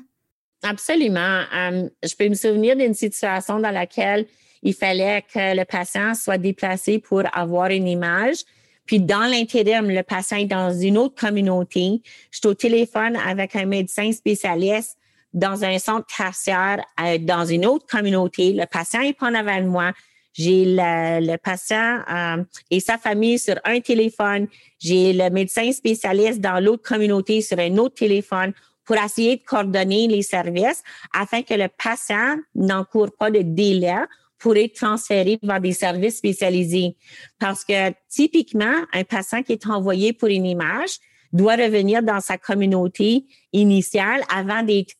Absolument. 0.62 1.42
Euh, 1.54 1.88
je 2.02 2.14
peux 2.16 2.28
me 2.28 2.34
souvenir 2.34 2.76
d'une 2.76 2.94
situation 2.94 3.60
dans 3.60 3.70
laquelle 3.70 4.26
il 4.62 4.74
fallait 4.74 5.22
que 5.32 5.56
le 5.56 5.64
patient 5.64 6.14
soit 6.14 6.38
déplacé 6.38 6.98
pour 6.98 7.22
avoir 7.32 7.70
une 7.70 7.86
image. 7.86 8.38
Puis 8.84 9.00
dans 9.00 9.30
l'intérim, 9.30 9.88
le 9.88 10.02
patient 10.02 10.38
est 10.38 10.46
dans 10.46 10.72
une 10.72 10.96
autre 10.96 11.14
communauté. 11.14 12.00
Je 12.30 12.38
suis 12.38 12.46
au 12.46 12.54
téléphone 12.54 13.16
avec 13.16 13.56
un 13.56 13.66
médecin 13.66 14.10
spécialiste 14.12 14.96
dans 15.34 15.64
un 15.64 15.78
centre 15.78 16.06
tertiaire 16.06 16.84
euh, 17.00 17.18
dans 17.18 17.44
une 17.44 17.66
autre 17.66 17.86
communauté. 17.86 18.52
Le 18.52 18.64
patient 18.66 19.02
est 19.02 19.12
pas 19.12 19.26
en 19.26 19.34
avant 19.34 19.60
de 19.60 19.66
moi. 19.66 19.92
J'ai 20.36 20.64
le, 20.66 21.36
patient 21.36 22.00
euh, 22.12 22.44
et 22.70 22.80
sa 22.80 22.98
famille 22.98 23.38
sur 23.38 23.54
un 23.64 23.80
téléphone. 23.80 24.48
J'ai 24.78 25.14
le 25.14 25.30
médecin 25.30 25.72
spécialiste 25.72 26.40
dans 26.40 26.62
l'autre 26.62 26.82
communauté 26.82 27.40
sur 27.40 27.58
un 27.58 27.78
autre 27.78 27.94
téléphone 27.94 28.52
pour 28.84 28.96
essayer 28.96 29.36
de 29.36 29.42
coordonner 29.42 30.08
les 30.08 30.20
services 30.20 30.82
afin 31.14 31.42
que 31.42 31.54
le 31.54 31.68
patient 31.68 32.36
n'encourt 32.54 33.10
pas 33.18 33.30
de 33.30 33.40
délai 33.40 33.96
pour 34.38 34.56
être 34.56 34.74
transféré 34.74 35.38
vers 35.42 35.60
des 35.60 35.72
services 35.72 36.18
spécialisés. 36.18 36.96
Parce 37.38 37.64
que 37.64 37.92
typiquement, 38.08 38.84
un 38.92 39.04
patient 39.04 39.42
qui 39.42 39.52
est 39.52 39.66
envoyé 39.66 40.12
pour 40.12 40.28
une 40.28 40.44
image 40.44 40.98
doit 41.32 41.56
revenir 41.56 42.02
dans 42.02 42.20
sa 42.20 42.36
communauté 42.36 43.24
initiale 43.52 44.22
avant 44.28 44.62
d'être 44.62 44.94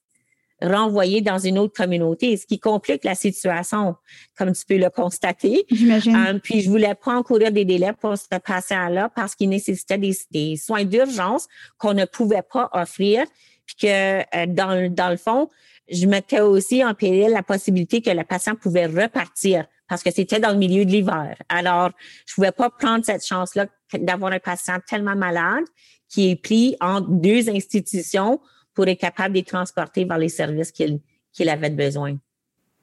renvoyés 0.63 1.21
dans 1.21 1.39
une 1.39 1.59
autre 1.59 1.75
communauté, 1.75 2.37
ce 2.37 2.47
qui 2.47 2.59
complique 2.59 3.05
la 3.05 3.15
situation, 3.15 3.97
comme 4.37 4.53
tu 4.53 4.65
peux 4.67 4.79
le 4.79 4.91
constater. 4.91 5.67
J'imagine. 5.71 6.17
Euh, 6.17 6.39
puis 6.43 6.63
je 6.63 6.71
voulais 6.71 6.95
pas 6.95 7.15
encourir 7.15 7.53
des 7.53 7.65
délais 7.65 7.93
pour 7.93 8.17
ce 8.17 8.39
patient-là 8.39 9.11
parce 9.15 9.35
qu'il 9.35 9.49
nécessitait 9.49 9.99
des, 9.99 10.57
soins 10.57 10.85
d'urgence 10.85 11.47
qu'on 11.79 11.95
ne 11.95 12.05
pouvait 12.05 12.43
pas 12.43 12.71
offrir, 12.73 13.25
puis 13.67 13.77
que 13.83 14.21
euh, 14.21 14.47
dans, 14.47 14.93
dans 14.93 15.11
le 15.11 15.17
fond, 15.17 15.49
je 15.91 16.07
mettais 16.07 16.41
aussi 16.41 16.85
en 16.85 16.95
péril 16.95 17.31
la 17.31 17.43
possibilité 17.43 18.01
que 18.01 18.11
le 18.11 18.25
patient 18.25 18.55
pouvait 18.55 18.87
repartir 18.87 19.67
parce 19.89 20.03
que 20.03 20.11
c'était 20.11 20.41
dans 20.41 20.51
le 20.51 20.59
milieu 20.59 20.85
de 20.85 20.91
l'hiver. 20.91 21.37
Alors, 21.49 21.91
je 22.27 22.35
pouvais 22.35 22.53
pas 22.53 22.71
prendre 22.71 23.05
cette 23.05 23.25
chance-là 23.25 23.67
d'avoir 23.95 24.33
un 24.33 24.41
patient 24.41 24.79
tellement 24.87 25.15
malade 25.15 25.65
qui 26.09 26.31
est 26.31 26.37
pris 26.37 26.77
en 26.81 27.01
deux 27.01 27.49
institutions 27.49 28.41
pour 28.77 28.87
être 28.87 29.01
capable 29.01 29.35
de 29.35 29.39
les 29.41 29.45
transporter 29.45 30.05
vers 30.05 30.19
les 30.19 30.29
services 30.29 30.71
qu'il 30.71 31.49
avait 31.49 31.71
besoin. 31.71 32.17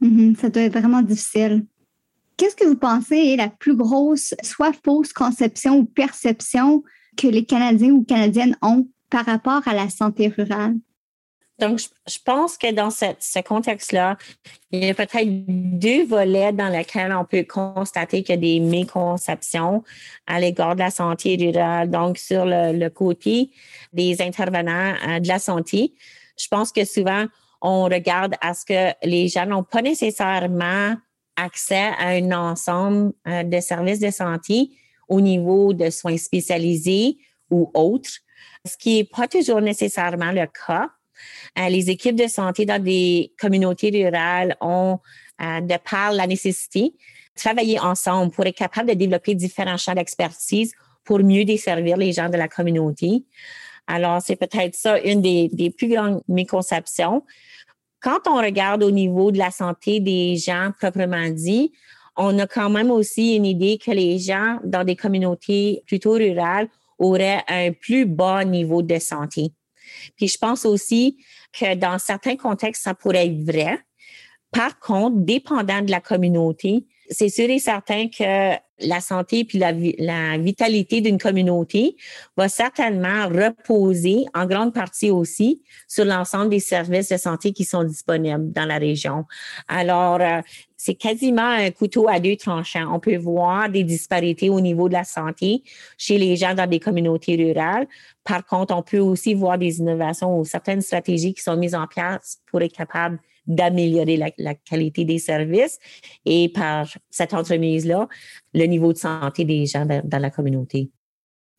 Mm-hmm. 0.02 0.36
ça 0.36 0.50
doit 0.50 0.64
être 0.64 0.78
vraiment 0.78 1.02
difficile. 1.02 1.66
Qu'est-ce 2.36 2.56
que 2.56 2.66
vous 2.66 2.76
pensez 2.76 3.16
est 3.16 3.36
la 3.38 3.48
plus 3.48 3.76
grosse, 3.76 4.34
soit 4.44 4.74
fausse 4.84 5.14
conception 5.14 5.78
ou 5.78 5.86
perception 5.86 6.84
que 7.16 7.28
les 7.28 7.46
Canadiens 7.46 7.92
ou 7.92 8.04
Canadiennes 8.04 8.58
ont 8.62 8.90
par 9.10 9.26
rapport 9.26 9.66
à 9.68 9.74
la 9.74 9.90
santé 9.90 10.28
rurale? 10.28 10.76
Donc, 11.60 11.80
je, 11.80 12.18
pense 12.26 12.58
que 12.58 12.72
dans 12.72 12.90
ce 12.90 13.42
contexte-là, 13.42 14.18
il 14.72 14.86
y 14.86 14.90
a 14.90 14.94
peut-être 14.94 15.28
deux 15.28 16.04
volets 16.06 16.52
dans 16.52 16.68
lesquels 16.68 17.14
on 17.14 17.26
peut 17.26 17.44
constater 17.44 18.24
qu'il 18.24 18.36
y 18.36 18.38
a 18.38 18.42
des 18.42 18.60
méconceptions 18.60 19.84
à 20.26 20.40
l'égard 20.40 20.74
de 20.74 20.80
la 20.80 20.90
santé 20.90 21.38
rurale. 21.40 21.92
Donc, 21.92 22.18
sur 22.18 22.46
le, 22.46 22.90
côté 22.90 23.52
des 23.94 24.22
intervenants 24.22 24.94
euh, 25.08 25.20
de 25.20 25.28
la 25.28 25.38
santé, 25.38 25.94
je 26.40 26.48
pense 26.48 26.72
que 26.72 26.86
souvent, 26.86 27.26
on 27.62 27.84
regarde 27.84 28.36
à 28.42 28.54
ce 28.54 28.66
que 28.66 29.08
les 29.08 29.28
gens 29.28 29.46
n'ont 29.46 29.64
pas 29.64 29.82
nécessairement 29.82 30.96
accès 31.36 31.92
à 32.00 32.10
un 32.10 32.32
ensemble 32.32 33.14
euh, 33.28 33.44
de 33.44 33.60
services 33.60 34.00
de 34.00 34.12
santé 34.12 34.72
au 35.08 35.22
niveau 35.22 35.74
de 35.74 35.90
soins 35.90 36.18
spécialisés 36.18 37.18
ou 37.50 37.70
autres, 37.74 38.10
ce 38.66 38.78
qui 38.78 38.98
n'est 38.98 39.04
pas 39.04 39.28
toujours 39.28 39.62
nécessairement 39.62 40.32
le 40.32 40.48
cas. 40.48 40.90
Euh, 41.60 41.70
les 41.70 41.90
équipes 41.90 42.16
de 42.16 42.28
santé 42.28 42.66
dans 42.66 42.82
des 42.82 43.34
communautés 43.40 43.90
rurales 43.90 44.56
ont, 44.62 45.00
euh, 45.42 45.62
de 45.62 45.76
par 45.90 46.12
la 46.14 46.28
nécessité, 46.28 46.94
travailler 47.36 47.80
ensemble 47.80 48.32
pour 48.32 48.46
être 48.46 48.58
capable 48.58 48.90
de 48.90 48.96
développer 48.96 49.36
différents 49.36 49.78
champs 49.78 49.96
d'expertise 49.96 50.74
pour 51.04 51.20
mieux 51.20 51.46
desservir 51.46 51.98
les 51.98 52.14
gens 52.14 52.30
de 52.30 52.38
la 52.38 52.48
communauté. 52.48 53.26
Alors, 53.88 54.22
c'est 54.22 54.36
peut-être 54.36 54.76
ça 54.76 55.00
une 55.00 55.22
des, 55.22 55.50
des 55.52 55.70
plus 55.70 55.90
grandes 55.90 56.22
méconceptions. 56.28 57.24
Quand 58.00 58.20
on 58.28 58.38
regarde 58.38 58.84
au 58.84 58.92
niveau 58.92 59.32
de 59.32 59.38
la 59.38 59.52
santé 59.52 60.00
des 60.00 60.38
gens 60.38 60.72
proprement 60.78 61.30
dit, 61.30 61.72
on 62.16 62.38
a 62.40 62.48
quand 62.48 62.70
même 62.70 62.92
aussi 62.92 63.36
une 63.36 63.46
idée 63.46 63.78
que 63.78 63.92
les 63.92 64.20
gens 64.20 64.60
dans 64.64 64.84
des 64.84 64.96
communautés 64.96 65.84
plutôt 65.88 66.14
rurales 66.14 66.68
auraient 67.00 67.44
un 67.48 67.72
plus 67.72 68.06
bas 68.06 68.46
niveau 68.46 68.82
de 68.82 69.00
santé. 69.00 69.52
Puis 70.16 70.28
je 70.28 70.38
pense 70.38 70.66
aussi 70.66 71.18
que 71.52 71.76
dans 71.76 72.00
certains 72.00 72.36
contextes, 72.36 72.84
ça 72.84 72.94
pourrait 72.94 73.28
être 73.28 73.44
vrai. 73.44 73.80
Par 74.52 74.80
contre, 74.80 75.18
dépendant 75.18 75.82
de 75.82 75.92
la 75.92 76.00
communauté, 76.00 76.86
c'est 77.10 77.30
sûr 77.30 77.50
et 77.50 77.60
certain 77.60 78.08
que 78.08 78.56
la 78.80 79.02
santé 79.02 79.46
puis 79.46 79.58
la, 79.58 79.72
la 79.72 80.38
vitalité 80.38 81.02
d'une 81.02 81.18
communauté 81.18 81.96
va 82.38 82.50
certainement 82.50 83.28
reposer 83.28 84.26
en 84.34 84.46
grande 84.46 84.74
partie 84.74 85.10
aussi 85.10 85.62
sur 85.88 86.06
l'ensemble 86.06 86.50
des 86.50 86.60
services 86.60 87.10
de 87.10 87.18
santé 87.18 87.54
qui 87.54 87.66
sont 87.66 87.84
disponibles 87.84 88.52
dans 88.52 88.66
la 88.66 88.78
région. 88.78 89.26
Alors, 89.68 90.22
euh, 90.22 90.42
c'est 90.86 90.96
quasiment 90.96 91.48
un 91.48 91.72
couteau 91.72 92.10
à 92.10 92.20
deux 92.20 92.36
tranchants. 92.36 92.94
On 92.94 93.00
peut 93.00 93.16
voir 93.16 93.70
des 93.70 93.86
disparités 93.86 94.50
au 94.50 94.60
niveau 94.60 94.90
de 94.90 94.94
la 94.94 95.06
santé 95.06 95.64
chez 95.98 96.18
les 96.18 96.36
gens 96.36 96.54
dans 96.54 96.70
des 96.70 96.82
communautés 96.82 97.38
rurales. 97.38 97.88
Par 98.26 98.46
contre, 98.46 98.76
on 98.76 98.84
peut 98.84 99.00
aussi 99.00 99.34
voir 99.34 99.58
des 99.58 99.80
innovations 99.80 100.38
ou 100.38 100.44
certaines 100.44 100.82
stratégies 100.82 101.34
qui 101.34 101.42
sont 101.42 101.56
mises 101.56 101.74
en 101.74 101.88
place 101.88 102.42
pour 102.52 102.62
être 102.62 102.76
capable 102.76 103.18
d'améliorer 103.48 104.18
la, 104.38 104.56
qualité 104.56 105.06
des 105.06 105.20
services 105.20 105.80
et 106.26 106.50
par 106.50 106.94
cette 107.10 107.34
entremise-là, 107.34 108.10
le 108.54 108.66
niveau 108.66 108.92
de 108.92 108.98
santé 108.98 109.46
des 109.46 109.66
gens 109.66 109.86
dans, 109.86 110.20
la 110.22 110.30
communauté. 110.32 110.92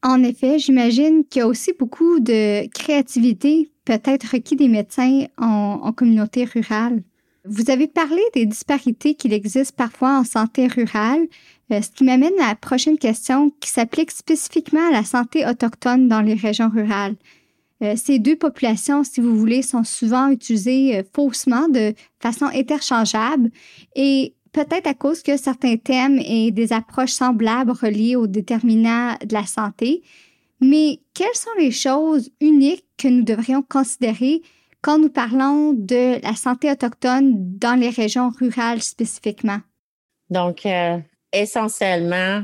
En 0.02 0.22
effet, 0.22 0.58
j'imagine 0.58 1.24
qu'il 1.24 1.40
y 1.40 1.42
a 1.42 1.46
aussi 1.46 1.72
beaucoup 1.78 2.20
de 2.20 2.68
créativité 2.68 3.72
peut-être 3.86 4.32
requis 4.32 4.56
des 4.56 4.68
médecins 4.68 5.24
en 5.38 5.92
communauté 5.92 6.44
rurale. 6.44 7.02
Vous 7.46 7.70
avez 7.70 7.88
parlé 7.88 8.22
des 8.32 8.46
disparités 8.46 9.14
qu'il 9.14 9.34
existe 9.34 9.76
parfois 9.76 10.18
en 10.18 10.24
santé 10.24 10.66
rurale, 10.66 11.26
euh, 11.70 11.82
ce 11.82 11.90
qui 11.90 12.04
m'amène 12.04 12.32
à 12.40 12.48
la 12.48 12.54
prochaine 12.54 12.96
question 12.96 13.50
qui 13.60 13.68
s'applique 13.68 14.12
spécifiquement 14.12 14.88
à 14.88 14.92
la 14.92 15.04
santé 15.04 15.46
autochtone 15.46 16.08
dans 16.08 16.22
les 16.22 16.32
régions 16.32 16.70
rurales. 16.70 17.16
Euh, 17.82 17.96
ces 17.96 18.18
deux 18.18 18.36
populations, 18.36 19.04
si 19.04 19.20
vous 19.20 19.36
voulez, 19.36 19.60
sont 19.60 19.84
souvent 19.84 20.28
utilisées 20.28 20.96
euh, 20.96 21.02
faussement 21.14 21.68
de 21.68 21.92
façon 22.18 22.46
interchangeable 22.46 23.50
et 23.94 24.32
peut-être 24.52 24.86
à 24.86 24.94
cause 24.94 25.22
que 25.22 25.36
certains 25.36 25.76
thèmes 25.76 26.18
et 26.24 26.50
des 26.50 26.72
approches 26.72 27.12
semblables 27.12 27.72
reliées 27.72 28.16
aux 28.16 28.26
déterminants 28.26 29.16
de 29.22 29.34
la 29.34 29.44
santé. 29.44 30.02
Mais 30.62 31.00
quelles 31.12 31.34
sont 31.34 31.50
les 31.58 31.72
choses 31.72 32.30
uniques 32.40 32.86
que 32.96 33.08
nous 33.08 33.22
devrions 33.22 33.62
considérer 33.62 34.40
quand 34.84 34.98
nous 34.98 35.08
parlons 35.08 35.72
de 35.72 36.22
la 36.22 36.34
santé 36.34 36.70
autochtone 36.70 37.32
dans 37.56 37.74
les 37.74 37.88
régions 37.88 38.30
rurales 38.38 38.82
spécifiquement? 38.82 39.60
Donc, 40.28 40.66
euh, 40.66 40.98
essentiellement, 41.32 42.42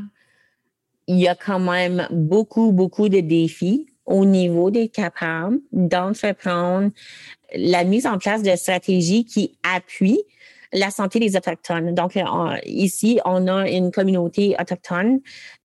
il 1.06 1.18
y 1.18 1.28
a 1.28 1.34
quand 1.34 1.58
même 1.60 2.08
beaucoup, 2.10 2.72
beaucoup 2.72 3.10
de 3.10 3.20
défis 3.20 3.88
au 4.06 4.24
niveau 4.24 4.70
des 4.70 4.88
capables 4.88 5.58
d'entreprendre 5.70 6.90
la 7.54 7.84
mise 7.84 8.06
en 8.06 8.16
place 8.16 8.42
de 8.42 8.56
stratégies 8.56 9.26
qui 9.26 9.58
appuient 9.62 10.24
la 10.72 10.90
santé 10.90 11.18
des 11.18 11.36
Autochtones. 11.36 11.94
Donc, 11.94 12.16
euh, 12.16 12.56
ici, 12.64 13.20
on 13.26 13.48
a 13.48 13.68
une 13.68 13.90
communauté 13.90 14.56
autochtone 14.58 15.20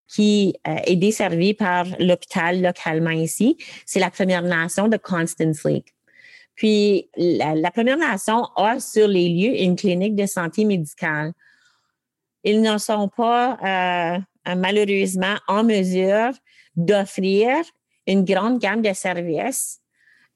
qui 0.10 0.56
euh, 0.68 0.76
est 0.86 0.98
desservie 0.98 1.54
par 1.54 1.86
l'hôpital 2.00 2.62
localement 2.62 3.12
ici. 3.12 3.56
C'est 3.86 4.02
la 4.02 4.12
Première 4.12 4.42
Nation 4.42 4.90
de 4.90 4.98
Constance 4.98 5.64
Lake. 5.64 5.95
Puis, 6.56 7.10
la, 7.18 7.72
Première 7.72 7.98
Nation 7.98 8.44
a 8.56 8.80
sur 8.80 9.08
les 9.08 9.30
lieux 9.30 9.62
une 9.62 9.76
clinique 9.76 10.16
de 10.16 10.26
santé 10.26 10.66
médicale. 10.66 11.34
Ils 12.44 12.62
ne 12.62 12.78
sont 12.78 13.10
pas 13.10 13.58
euh, 13.64 14.56
malheureusement 14.56 15.36
en 15.48 15.64
mesure 15.64 16.32
d'offrir 16.76 17.58
une 18.08 18.24
grande 18.24 18.60
gamme 18.60 18.82
de 18.82 18.94
services 18.94 19.80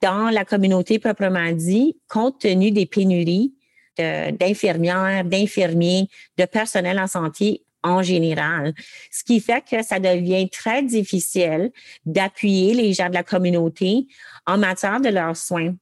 dans 0.02 0.30
la 0.30 0.46
communauté 0.46 0.98
proprement 1.00 1.52
dit, 1.52 1.98
compte 2.08 2.40
tenu 2.40 2.72
des 2.72 2.86
pénuries 2.86 3.54
d'infirmières, 3.98 5.26
d'infirmiers, 5.26 6.08
de 6.38 6.46
personnel 6.46 7.00
en 7.00 7.08
santé 7.08 7.64
en 7.84 8.02
général. 8.02 8.74
Ce 9.12 9.24
qui 9.24 9.40
fait 9.40 9.64
que 9.70 9.84
ça 9.84 10.00
devient 10.00 10.50
très 10.50 10.84
difficile 10.84 11.72
d'appuyer 12.06 12.74
les 12.74 12.94
gens 12.94 13.10
de 13.10 13.14
la 13.14 13.24
communauté 13.24 14.08
en 14.46 14.58
matière 14.58 15.00
de 15.02 15.10
leurs 15.10 15.38
soins. 15.38 15.74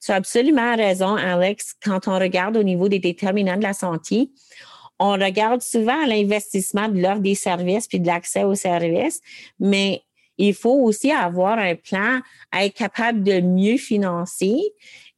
Tu 0.00 0.12
as 0.12 0.16
absolument 0.16 0.76
raison, 0.76 1.16
Alex, 1.16 1.74
quand 1.82 2.08
on 2.08 2.18
regarde 2.18 2.56
au 2.56 2.62
niveau 2.62 2.88
des 2.88 2.98
déterminants 2.98 3.56
de 3.56 3.62
la 3.62 3.72
santé, 3.72 4.30
on 4.98 5.12
regarde 5.12 5.62
souvent 5.62 6.06
l'investissement 6.06 6.88
de 6.88 7.00
l'offre 7.00 7.20
des 7.20 7.34
services 7.34 7.86
puis 7.86 8.00
de 8.00 8.06
l'accès 8.06 8.44
aux 8.44 8.54
services, 8.54 9.20
mais 9.60 10.02
il 10.38 10.54
faut 10.54 10.82
aussi 10.82 11.10
avoir 11.10 11.58
un 11.58 11.74
plan 11.74 12.20
à 12.52 12.64
être 12.64 12.74
capable 12.74 13.22
de 13.22 13.40
mieux 13.40 13.76
financer 13.76 14.60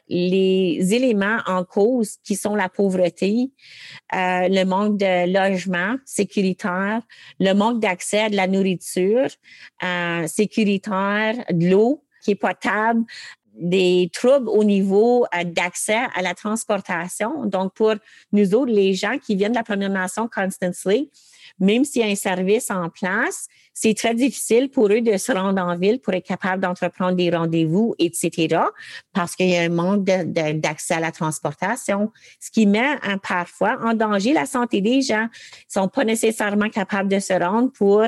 les 0.09 0.93
éléments 0.93 1.39
en 1.47 1.65
cause 1.65 2.17
qui 2.25 2.35
sont 2.35 2.57
la 2.57 2.69
pauvreté, 2.69 3.53
euh, 4.13 4.49
le 4.49 4.65
manque 4.65 4.97
de 4.97 5.33
logement 5.33 5.97
sécuritaire, 6.05 7.03
le 7.39 7.53
manque 7.53 7.79
d'accès 7.81 8.23
à 8.23 8.29
de 8.29 8.35
la 8.35 8.49
nourriture 8.49 9.29
euh, 9.85 10.27
sécuritaire, 10.27 11.37
de 11.51 11.71
l'eau 11.71 12.05
qui 12.23 12.33
est 12.33 12.37
potable, 12.37 13.05
des 13.61 14.11
troubles 14.13 14.49
au 14.49 14.65
niveau 14.65 15.27
euh, 15.35 15.45
d'accès 15.45 16.01
à 16.15 16.23
la 16.23 16.35
transportation. 16.35 17.45
Donc, 17.45 17.75
pour 17.75 17.95
nous 18.33 18.55
autres, 18.55 18.73
les 18.73 18.95
gens 18.95 19.19
qui 19.19 19.37
viennent 19.37 19.53
de 19.53 19.59
la 19.59 19.65
Première 19.65 19.91
Nation 19.91 20.29
Constance 20.33 20.87
même 21.61 21.85
s'il 21.85 22.03
y 22.03 22.05
a 22.05 22.09
un 22.09 22.17
service 22.17 22.71
en 22.71 22.89
place, 22.89 23.47
c'est 23.73 23.95
très 23.95 24.15
difficile 24.15 24.69
pour 24.69 24.89
eux 24.89 25.01
de 25.01 25.17
se 25.17 25.33
rendre 25.33 25.63
en 25.63 25.77
ville 25.77 26.01
pour 26.01 26.13
être 26.13 26.27
capable 26.27 26.63
d'entreprendre 26.63 27.17
des 27.17 27.31
rendez-vous, 27.31 27.95
etc., 27.99 28.59
parce 29.13 29.37
qu'il 29.37 29.49
y 29.49 29.57
a 29.57 29.63
un 29.63 29.69
manque 29.69 30.05
d'accès 30.05 30.95
à 30.95 31.01
la 31.01 31.13
transportation, 31.13 32.11
ce 32.41 32.51
qui 32.51 32.67
met 32.67 32.99
hein, 33.03 33.19
parfois 33.27 33.79
en 33.83 33.95
danger 33.95 34.33
la 34.33 34.47
santé 34.47 34.81
des 34.81 35.03
gens. 35.03 35.29
Ils 35.33 35.73
sont 35.73 35.89
pas 35.89 36.05
nécessairement 36.05 36.69
capables 36.69 37.09
de 37.09 37.19
se 37.21 37.33
rendre 37.33 37.71
pour 37.73 38.07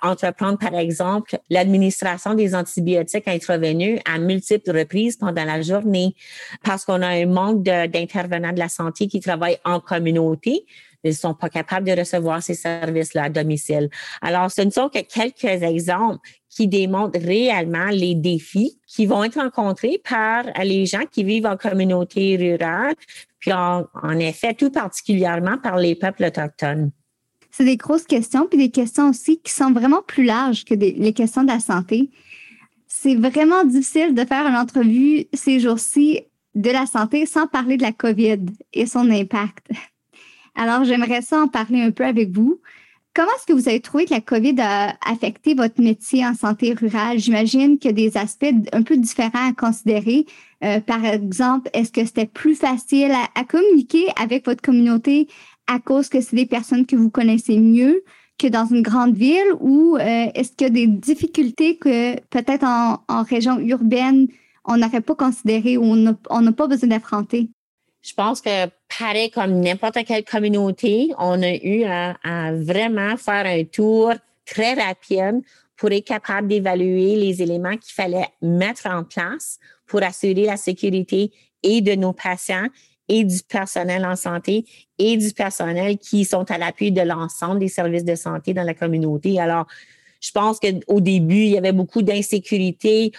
entreprendre, 0.00 0.58
par 0.58 0.74
exemple, 0.74 1.38
l'administration 1.50 2.34
des 2.34 2.54
antibiotiques 2.54 3.28
intraveineux 3.28 3.98
à 4.04 4.18
multiples 4.18 4.76
reprises 4.76 5.16
pendant 5.16 5.44
la 5.44 5.60
journée, 5.60 6.14
parce 6.62 6.84
qu'on 6.84 7.02
a 7.02 7.08
un 7.08 7.26
manque 7.26 7.62
d'intervenants 7.62 8.52
de 8.52 8.58
la 8.58 8.68
santé 8.68 9.08
qui 9.08 9.20
travaillent 9.20 9.58
en 9.64 9.80
communauté 9.80 10.64
ils 11.04 11.10
ne 11.10 11.14
sont 11.14 11.34
pas 11.34 11.48
capables 11.48 11.86
de 11.86 11.98
recevoir 11.98 12.42
ces 12.42 12.54
services-là 12.54 13.24
à 13.24 13.28
domicile. 13.28 13.88
Alors, 14.20 14.50
ce 14.50 14.62
ne 14.62 14.70
sont 14.70 14.88
que 14.88 15.00
quelques 15.00 15.62
exemples 15.62 16.20
qui 16.48 16.68
démontrent 16.68 17.20
réellement 17.20 17.86
les 17.86 18.14
défis 18.14 18.78
qui 18.86 19.06
vont 19.06 19.24
être 19.24 19.40
rencontrés 19.40 20.00
par 20.08 20.44
les 20.62 20.84
gens 20.86 21.04
qui 21.10 21.24
vivent 21.24 21.46
en 21.46 21.56
communauté 21.56 22.36
rurale, 22.36 22.94
puis 23.38 23.52
en, 23.52 23.86
effet, 24.18 24.54
tout 24.54 24.70
particulièrement 24.70 25.56
par 25.58 25.78
les 25.78 25.94
peuples 25.94 26.24
autochtones. 26.24 26.90
C'est 27.50 27.64
des 27.64 27.76
grosses 27.76 28.04
questions, 28.04 28.46
puis 28.46 28.58
des 28.58 28.70
questions 28.70 29.10
aussi 29.10 29.40
qui 29.40 29.52
sont 29.52 29.72
vraiment 29.72 30.02
plus 30.06 30.24
larges 30.24 30.64
que 30.64 30.74
les 30.74 31.12
questions 31.12 31.42
de 31.42 31.48
la 31.48 31.60
santé. 31.60 32.10
C'est 32.86 33.14
vraiment 33.14 33.64
difficile 33.64 34.14
de 34.14 34.24
faire 34.24 34.46
une 34.46 34.56
entrevue 34.56 35.26
ces 35.32 35.60
jours-ci 35.60 36.22
de 36.54 36.70
la 36.70 36.86
santé 36.86 37.26
sans 37.26 37.46
parler 37.46 37.76
de 37.76 37.82
la 37.82 37.92
COVID 37.92 38.40
et 38.72 38.86
son 38.86 39.10
impact. 39.10 39.68
Alors, 40.60 40.84
j'aimerais 40.84 41.22
ça 41.22 41.40
en 41.40 41.48
parler 41.48 41.80
un 41.80 41.90
peu 41.90 42.04
avec 42.04 42.32
vous. 42.32 42.60
Comment 43.14 43.30
est-ce 43.34 43.46
que 43.46 43.54
vous 43.54 43.66
avez 43.66 43.80
trouvé 43.80 44.04
que 44.04 44.12
la 44.12 44.20
COVID 44.20 44.56
a 44.58 44.94
affecté 45.10 45.54
votre 45.54 45.80
métier 45.80 46.26
en 46.26 46.34
santé 46.34 46.74
rurale? 46.74 47.18
J'imagine 47.18 47.78
qu'il 47.78 47.92
y 47.92 47.94
a 47.94 48.10
des 48.10 48.18
aspects 48.18 48.52
un 48.74 48.82
peu 48.82 48.98
différents 48.98 49.48
à 49.48 49.54
considérer. 49.54 50.26
Euh, 50.62 50.80
par 50.80 51.02
exemple, 51.06 51.70
est-ce 51.72 51.90
que 51.90 52.04
c'était 52.04 52.26
plus 52.26 52.56
facile 52.56 53.10
à, 53.34 53.44
communiquer 53.44 54.04
avec 54.20 54.44
votre 54.44 54.60
communauté 54.60 55.28
à 55.66 55.78
cause 55.78 56.10
que 56.10 56.20
c'est 56.20 56.36
des 56.36 56.44
personnes 56.44 56.84
que 56.84 56.94
vous 56.94 57.08
connaissez 57.08 57.58
mieux 57.58 58.04
que 58.38 58.46
dans 58.46 58.66
une 58.66 58.82
grande 58.82 59.16
ville? 59.16 59.54
Ou 59.60 59.96
euh, 59.96 60.26
est-ce 60.34 60.52
qu'il 60.52 60.66
y 60.66 60.70
a 60.70 60.74
des 60.74 60.88
difficultés 60.88 61.78
que 61.78 62.20
peut-être 62.28 62.64
en, 62.64 63.02
en 63.08 63.22
région 63.22 63.58
urbaine, 63.60 64.28
on 64.66 64.76
n'aurait 64.76 65.00
pas 65.00 65.14
considéré 65.14 65.78
ou 65.78 65.84
on 65.84 66.40
n'a 66.42 66.52
pas 66.52 66.66
besoin 66.66 66.90
d'affronter? 66.90 67.48
Je 68.02 68.14
pense 68.14 68.40
que 68.40 68.66
pareil 68.98 69.30
comme 69.30 69.60
n'importe 69.60 70.04
quelle 70.06 70.24
communauté, 70.24 71.10
on 71.18 71.42
a 71.42 71.54
eu 71.54 71.84
à, 71.84 72.52
vraiment 72.52 73.16
faire 73.16 73.46
un 73.46 73.64
tour 73.64 74.12
très 74.46 74.74
rapide 74.74 75.42
pour 75.76 75.92
être 75.92 76.04
capable 76.04 76.48
d'évaluer 76.48 77.16
les 77.16 77.42
éléments 77.42 77.76
qu'il 77.76 77.94
fallait 77.94 78.28
mettre 78.42 78.86
en 78.86 79.04
place 79.04 79.58
pour 79.86 80.02
assurer 80.02 80.44
la 80.44 80.56
sécurité 80.56 81.32
et 81.62 81.80
de 81.80 81.94
nos 81.94 82.12
patients 82.12 82.68
et 83.08 83.24
du 83.24 83.42
personnel 83.42 84.06
en 84.06 84.16
santé 84.16 84.64
et 84.98 85.16
du 85.16 85.32
personnel 85.32 85.98
qui 85.98 86.24
sont 86.24 86.48
à 86.50 86.58
l'appui 86.58 86.92
de 86.92 87.00
l'ensemble 87.02 87.58
des 87.58 87.68
services 87.68 88.04
de 88.04 88.14
santé 88.14 88.54
dans 88.54 88.62
la 88.62 88.74
communauté. 88.74 89.40
Alors, 89.40 89.66
je 90.20 90.30
pense 90.32 90.58
qu'au 90.60 91.00
début, 91.00 91.42
il 91.42 91.50
y 91.50 91.58
avait 91.58 91.72
beaucoup 91.72 92.02
d'insécurité. 92.02 93.12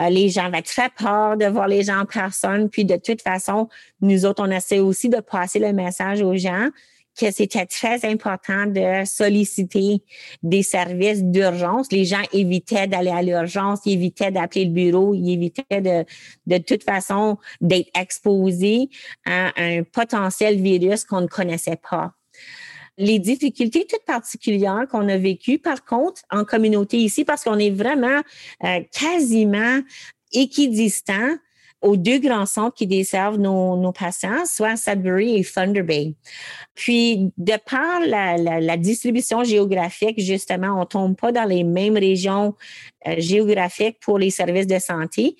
Euh, 0.00 0.08
les 0.10 0.28
gens 0.28 0.46
avaient 0.46 0.62
très 0.62 0.90
peur 0.90 1.36
de 1.36 1.46
voir 1.46 1.68
les 1.68 1.84
gens 1.84 2.00
en 2.00 2.06
personne. 2.06 2.68
Puis 2.68 2.84
de 2.84 2.96
toute 2.96 3.22
façon, 3.22 3.68
nous 4.00 4.26
autres, 4.26 4.42
on 4.44 4.50
essaie 4.50 4.80
aussi 4.80 5.08
de 5.08 5.20
passer 5.20 5.58
le 5.58 5.72
message 5.72 6.20
aux 6.20 6.36
gens 6.36 6.68
que 7.18 7.32
c'était 7.32 7.66
très 7.66 8.04
important 8.04 8.66
de 8.66 9.04
solliciter 9.04 10.02
des 10.42 10.62
services 10.62 11.24
d'urgence. 11.24 11.90
Les 11.90 12.04
gens 12.04 12.22
évitaient 12.32 12.86
d'aller 12.86 13.10
à 13.10 13.22
l'urgence, 13.22 13.80
ils 13.84 13.94
évitaient 13.94 14.30
d'appeler 14.30 14.66
le 14.66 14.70
bureau, 14.70 15.14
ils 15.14 15.32
évitaient 15.32 15.80
de, 15.80 16.04
de 16.46 16.58
toute 16.58 16.84
façon 16.84 17.38
d'être 17.60 17.90
exposés 17.98 18.88
à 19.26 19.50
un 19.56 19.82
potentiel 19.82 20.60
virus 20.60 21.04
qu'on 21.04 21.22
ne 21.22 21.26
connaissait 21.26 21.80
pas. 21.90 22.12
Les 22.98 23.20
difficultés 23.20 23.86
toutes 23.88 24.04
particulières 24.04 24.86
qu'on 24.90 25.08
a 25.08 25.16
vécues, 25.16 25.58
par 25.58 25.84
contre, 25.84 26.22
en 26.30 26.44
communauté 26.44 26.98
ici, 26.98 27.24
parce 27.24 27.44
qu'on 27.44 27.58
est 27.58 27.70
vraiment 27.70 28.22
euh, 28.64 28.80
quasiment 28.92 29.80
équidistant 30.32 31.36
aux 31.80 31.96
deux 31.96 32.18
grands 32.18 32.46
centres 32.46 32.74
qui 32.74 32.86
desservent 32.86 33.38
nos, 33.38 33.92
patients, 33.92 34.44
soit 34.46 34.76
Sudbury 34.76 35.36
et 35.36 35.44
Thunder 35.44 35.82
Bay. 35.82 36.14
Puis, 36.74 37.30
de 37.36 37.54
par 37.64 38.00
la, 38.00 38.36
la, 38.36 38.76
distribution 38.76 39.44
géographique, 39.44 40.20
justement, 40.20 40.80
on 40.80 40.86
tombe 40.86 41.16
pas 41.16 41.30
dans 41.30 41.44
les 41.44 41.64
mêmes 41.64 41.96
régions 41.96 42.54
euh, 43.06 43.14
géographiques 43.18 43.98
pour 44.00 44.18
les 44.18 44.30
services 44.30 44.66
de 44.66 44.78
santé 44.78 45.36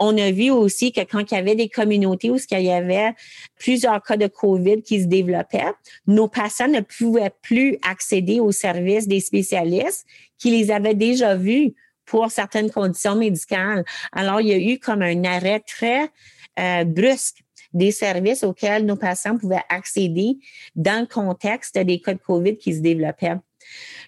on 0.00 0.16
a 0.16 0.30
vu 0.30 0.50
aussi 0.50 0.92
que 0.92 1.02
quand 1.02 1.30
il 1.30 1.34
y 1.34 1.38
avait 1.38 1.54
des 1.54 1.68
communautés 1.68 2.30
où 2.30 2.36
il 2.50 2.60
y 2.62 2.72
avait 2.72 3.12
plusieurs 3.58 4.02
cas 4.02 4.16
de 4.16 4.26
COVID 4.26 4.82
qui 4.82 5.02
se 5.02 5.06
développaient, 5.06 5.74
nos 6.06 6.26
patients 6.26 6.68
ne 6.68 6.80
pouvaient 6.80 7.32
plus 7.42 7.78
accéder 7.86 8.40
aux 8.40 8.50
services 8.50 9.06
des 9.06 9.20
spécialistes 9.20 10.06
qui 10.38 10.50
les 10.50 10.70
avaient 10.70 10.94
déjà 10.94 11.36
vus 11.36 11.74
pour 12.10 12.28
certaines 12.30 12.70
conditions 12.70 13.14
médicales. 13.14 13.84
Alors, 14.12 14.40
il 14.40 14.48
y 14.48 14.52
a 14.52 14.58
eu 14.58 14.78
comme 14.80 15.02
un 15.02 15.24
arrêt 15.24 15.60
très 15.60 16.10
euh, 16.58 16.84
brusque 16.84 17.44
des 17.72 17.92
services 17.92 18.42
auxquels 18.42 18.84
nos 18.84 18.96
patients 18.96 19.38
pouvaient 19.38 19.62
accéder 19.68 20.36
dans 20.74 21.02
le 21.02 21.06
contexte 21.06 21.78
des 21.78 22.00
cas 22.00 22.14
de 22.14 22.18
COVID 22.18 22.56
qui 22.56 22.74
se 22.74 22.80
développaient. 22.80 23.36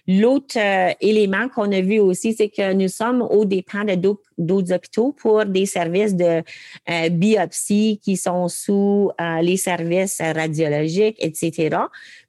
L'autre 0.05 0.57
euh, 0.57 0.91
élément 0.99 1.47
qu'on 1.47 1.71
a 1.71 1.79
vu 1.79 1.99
aussi, 1.99 2.33
c'est 2.33 2.49
que 2.49 2.73
nous 2.73 2.89
sommes 2.89 3.21
au 3.21 3.45
dépend 3.45 3.85
de 3.85 3.95
d'autres 4.37 4.73
hôpitaux 4.73 5.13
pour 5.13 5.45
des 5.45 5.65
services 5.65 6.13
de 6.13 6.43
euh, 6.89 7.09
biopsie 7.09 8.01
qui 8.03 8.17
sont 8.17 8.49
sous 8.49 9.11
les 9.41 9.55
services 9.55 10.19
radiologiques, 10.19 11.15
etc. 11.19 11.77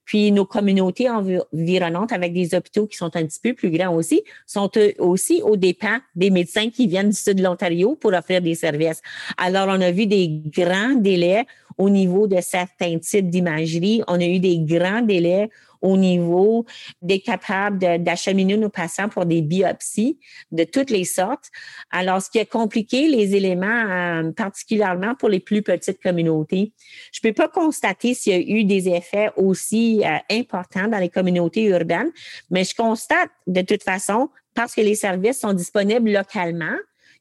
Puis 0.04 0.32
nos 0.32 0.44
communautés 0.44 1.08
environnantes 1.08 2.12
avec 2.12 2.32
des 2.32 2.54
hôpitaux 2.54 2.86
qui 2.86 2.96
sont 2.96 3.16
un 3.16 3.24
petit 3.24 3.40
peu 3.42 3.54
plus 3.54 3.70
grands 3.70 3.94
aussi 3.94 4.22
sont 4.46 4.70
aussi 4.98 5.42
au 5.42 5.56
dépend 5.56 5.98
des 6.14 6.30
médecins 6.30 6.70
qui 6.70 6.86
viennent 6.86 7.10
du 7.10 7.16
sud 7.16 7.38
de 7.38 7.42
l'Ontario 7.42 7.96
pour 7.96 8.12
offrir 8.12 8.40
des 8.40 8.54
services. 8.54 9.00
Alors, 9.36 9.66
on 9.68 9.80
a 9.80 9.90
vu 9.90 10.06
des 10.06 10.28
grands 10.28 10.94
délais 10.94 11.46
au 11.78 11.90
niveau 11.90 12.26
de 12.26 12.40
certains 12.40 12.98
types 12.98 13.28
d'imagerie. 13.28 14.02
On 14.08 14.20
a 14.20 14.24
eu 14.24 14.38
des 14.38 14.58
grands 14.58 15.02
délais 15.02 15.50
au 15.84 15.98
niveau 15.98 16.64
des 17.02 17.20
capables 17.20 17.78
d'acheminer 18.02 18.56
nos 18.56 18.70
patients 18.70 19.10
pour 19.10 19.26
des 19.26 19.42
biopsies 19.42 20.18
de 20.50 20.64
toutes 20.64 20.90
les 20.90 21.04
sortes. 21.04 21.50
Alors, 21.90 22.22
ce 22.22 22.30
qui 22.30 22.40
a 22.40 22.46
compliqué 22.46 23.06
les 23.06 23.36
éléments, 23.36 23.66
euh, 23.66 24.32
particulièrement 24.32 25.14
pour 25.14 25.28
les 25.28 25.40
plus 25.40 25.60
petites 25.60 26.02
communautés. 26.02 26.72
Je 27.12 27.20
ne 27.22 27.30
peux 27.30 27.34
pas 27.34 27.48
constater 27.48 28.14
s'il 28.14 28.32
y 28.32 28.36
a 28.36 28.58
eu 28.60 28.64
des 28.64 28.88
effets 28.88 29.30
aussi 29.36 30.02
euh, 30.04 30.16
importants 30.30 30.88
dans 30.88 30.98
les 30.98 31.10
communautés 31.10 31.64
urbaines, 31.64 32.10
mais 32.50 32.64
je 32.64 32.74
constate 32.74 33.28
de 33.46 33.60
toute 33.60 33.82
façon, 33.82 34.30
parce 34.54 34.74
que 34.74 34.80
les 34.80 34.94
services 34.94 35.40
sont 35.40 35.52
disponibles 35.52 36.10
localement, 36.10 36.76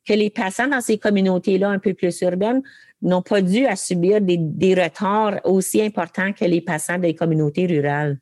que 0.06 0.13
les 0.13 0.30
patients 0.30 0.68
dans 0.68 0.82
ces 0.82 0.98
communautés-là 0.98 1.70
un 1.70 1.80
peu 1.80 1.94
plus 1.94 2.22
urbaines 2.22 2.62
n'ont 3.04 3.22
pas 3.22 3.42
dû 3.42 3.66
subir 3.76 4.22
des, 4.22 4.76
retards 4.76 5.39
aussi 5.44 5.82
importants 5.82 6.34
que 6.34 6.46
les 6.46 6.62
patients 6.62 6.98
des 6.98 7.13
communautés 7.13 7.68
rurales. 7.68 8.20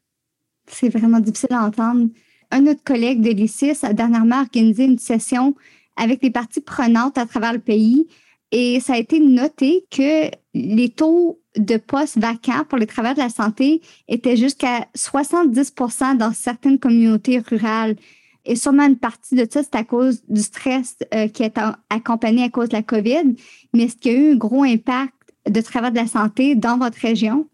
C'est 0.68 0.90
vraiment 0.90 1.20
difficile 1.20 1.54
à 1.54 1.64
entendre. 1.64 2.08
Un 2.52 2.68
autre 2.68 2.84
collègue 2.84 3.22
de 3.22 3.30
l'ICIS 3.30 3.84
a 3.84 3.94
dernièrement 3.94 4.42
organisé 4.42 4.86
une 4.86 4.98
session 4.98 5.56
avec 5.96 6.22
des 6.22 6.32
parties 6.32 6.62
prenantes 6.62 7.18
à 7.18 7.26
travers 7.26 7.54
le 7.54 7.60
pays 7.60 8.08
et 8.52 8.80
ça 8.82 8.94
a 8.94 8.98
été 8.98 9.20
noté 9.20 9.86
que 9.90 10.30
les 10.54 10.90
taux 10.90 11.40
de 11.58 11.78
postes 11.78 12.18
vacants 12.18 12.66
pour 12.68 12.78
les 12.78 12.86
travailleurs 12.86 13.16
de 13.16 13.22
la 13.22 13.30
santé 13.30 13.82
étaient 14.08 14.36
jusqu'à 14.36 14.88
70% 14.96 16.18
dans 16.18 16.34
certaines 16.34 16.80
communautés 16.80 17.40
rurales. 17.40 17.96
Et 18.46 18.56
sûrement 18.56 18.88
une 18.88 18.98
partie 18.98 19.36
de 19.36 19.48
ça, 19.50 19.62
c'est 19.64 19.76
à 19.76 19.84
cause 19.84 20.24
du 20.28 20.42
stress 20.42 20.98
euh, 21.14 21.28
qui 21.28 21.44
est 21.44 21.60
accompagné 21.90 22.44
à 22.44 22.50
cause 22.50 22.70
de 22.70 22.74
la 22.74 22.84
COVID. 22.84 23.36
Mais 23.74 23.84
est-ce 23.84 23.96
qu'il 23.96 24.12
y 24.12 24.16
a 24.16 24.18
eu 24.20 24.32
un 24.34 24.36
gros 24.36 24.64
impact 24.64 25.14
de 25.50 25.62
travail 25.62 25.92
de 25.92 25.98
la 25.98 26.08
santé 26.08 26.56
dans 26.56 26.78
votre 26.78 26.98
région? 27.00 27.48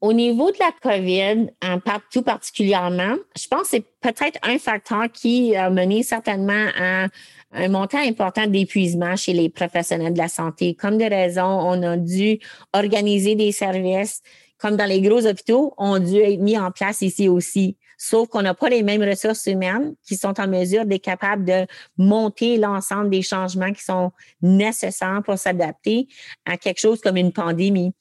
Au 0.00 0.14
niveau 0.14 0.50
de 0.50 0.56
la 0.58 0.72
COVID, 0.82 1.50
en 1.62 1.78
tout 2.10 2.22
particulièrement, 2.22 3.16
je 3.36 3.46
pense 3.48 3.62
que 3.62 3.68
c'est 3.68 3.84
peut-être 4.00 4.38
un 4.42 4.58
facteur 4.58 5.12
qui 5.12 5.54
a 5.54 5.68
mené 5.68 6.02
certainement 6.02 6.68
à 6.78 7.08
un 7.52 7.68
montant 7.68 7.98
important 7.98 8.46
d'épuisement 8.46 9.14
chez 9.16 9.34
les 9.34 9.50
professionnels 9.50 10.14
de 10.14 10.18
la 10.18 10.28
santé. 10.28 10.74
Comme 10.74 10.96
de 10.96 11.04
raison, 11.04 11.44
on 11.44 11.82
a 11.82 11.98
dû 11.98 12.38
organiser 12.72 13.34
des 13.34 13.52
services, 13.52 14.22
comme 14.56 14.76
dans 14.76 14.86
les 14.86 15.02
gros 15.02 15.26
hôpitaux, 15.26 15.74
ont 15.76 15.98
dû 15.98 16.16
être 16.16 16.40
mis 16.40 16.58
en 16.58 16.70
place 16.70 17.02
ici 17.02 17.28
aussi. 17.28 17.76
Sauf 18.02 18.30
qu'on 18.30 18.40
n'a 18.40 18.54
pas 18.54 18.70
les 18.70 18.82
mêmes 18.82 19.02
ressources 19.02 19.44
humaines 19.44 19.94
qui 20.08 20.16
sont 20.16 20.40
en 20.40 20.48
mesure 20.48 20.86
d'être 20.86 21.02
capables 21.02 21.44
de 21.44 21.66
monter 21.98 22.56
l'ensemble 22.56 23.10
des 23.10 23.20
changements 23.20 23.74
qui 23.74 23.84
sont 23.84 24.10
nécessaires 24.40 25.20
pour 25.22 25.36
s'adapter 25.36 26.08
à 26.46 26.56
quelque 26.56 26.80
chose 26.80 27.02
comme 27.02 27.18
une 27.18 27.30
pandémie. 27.30 27.92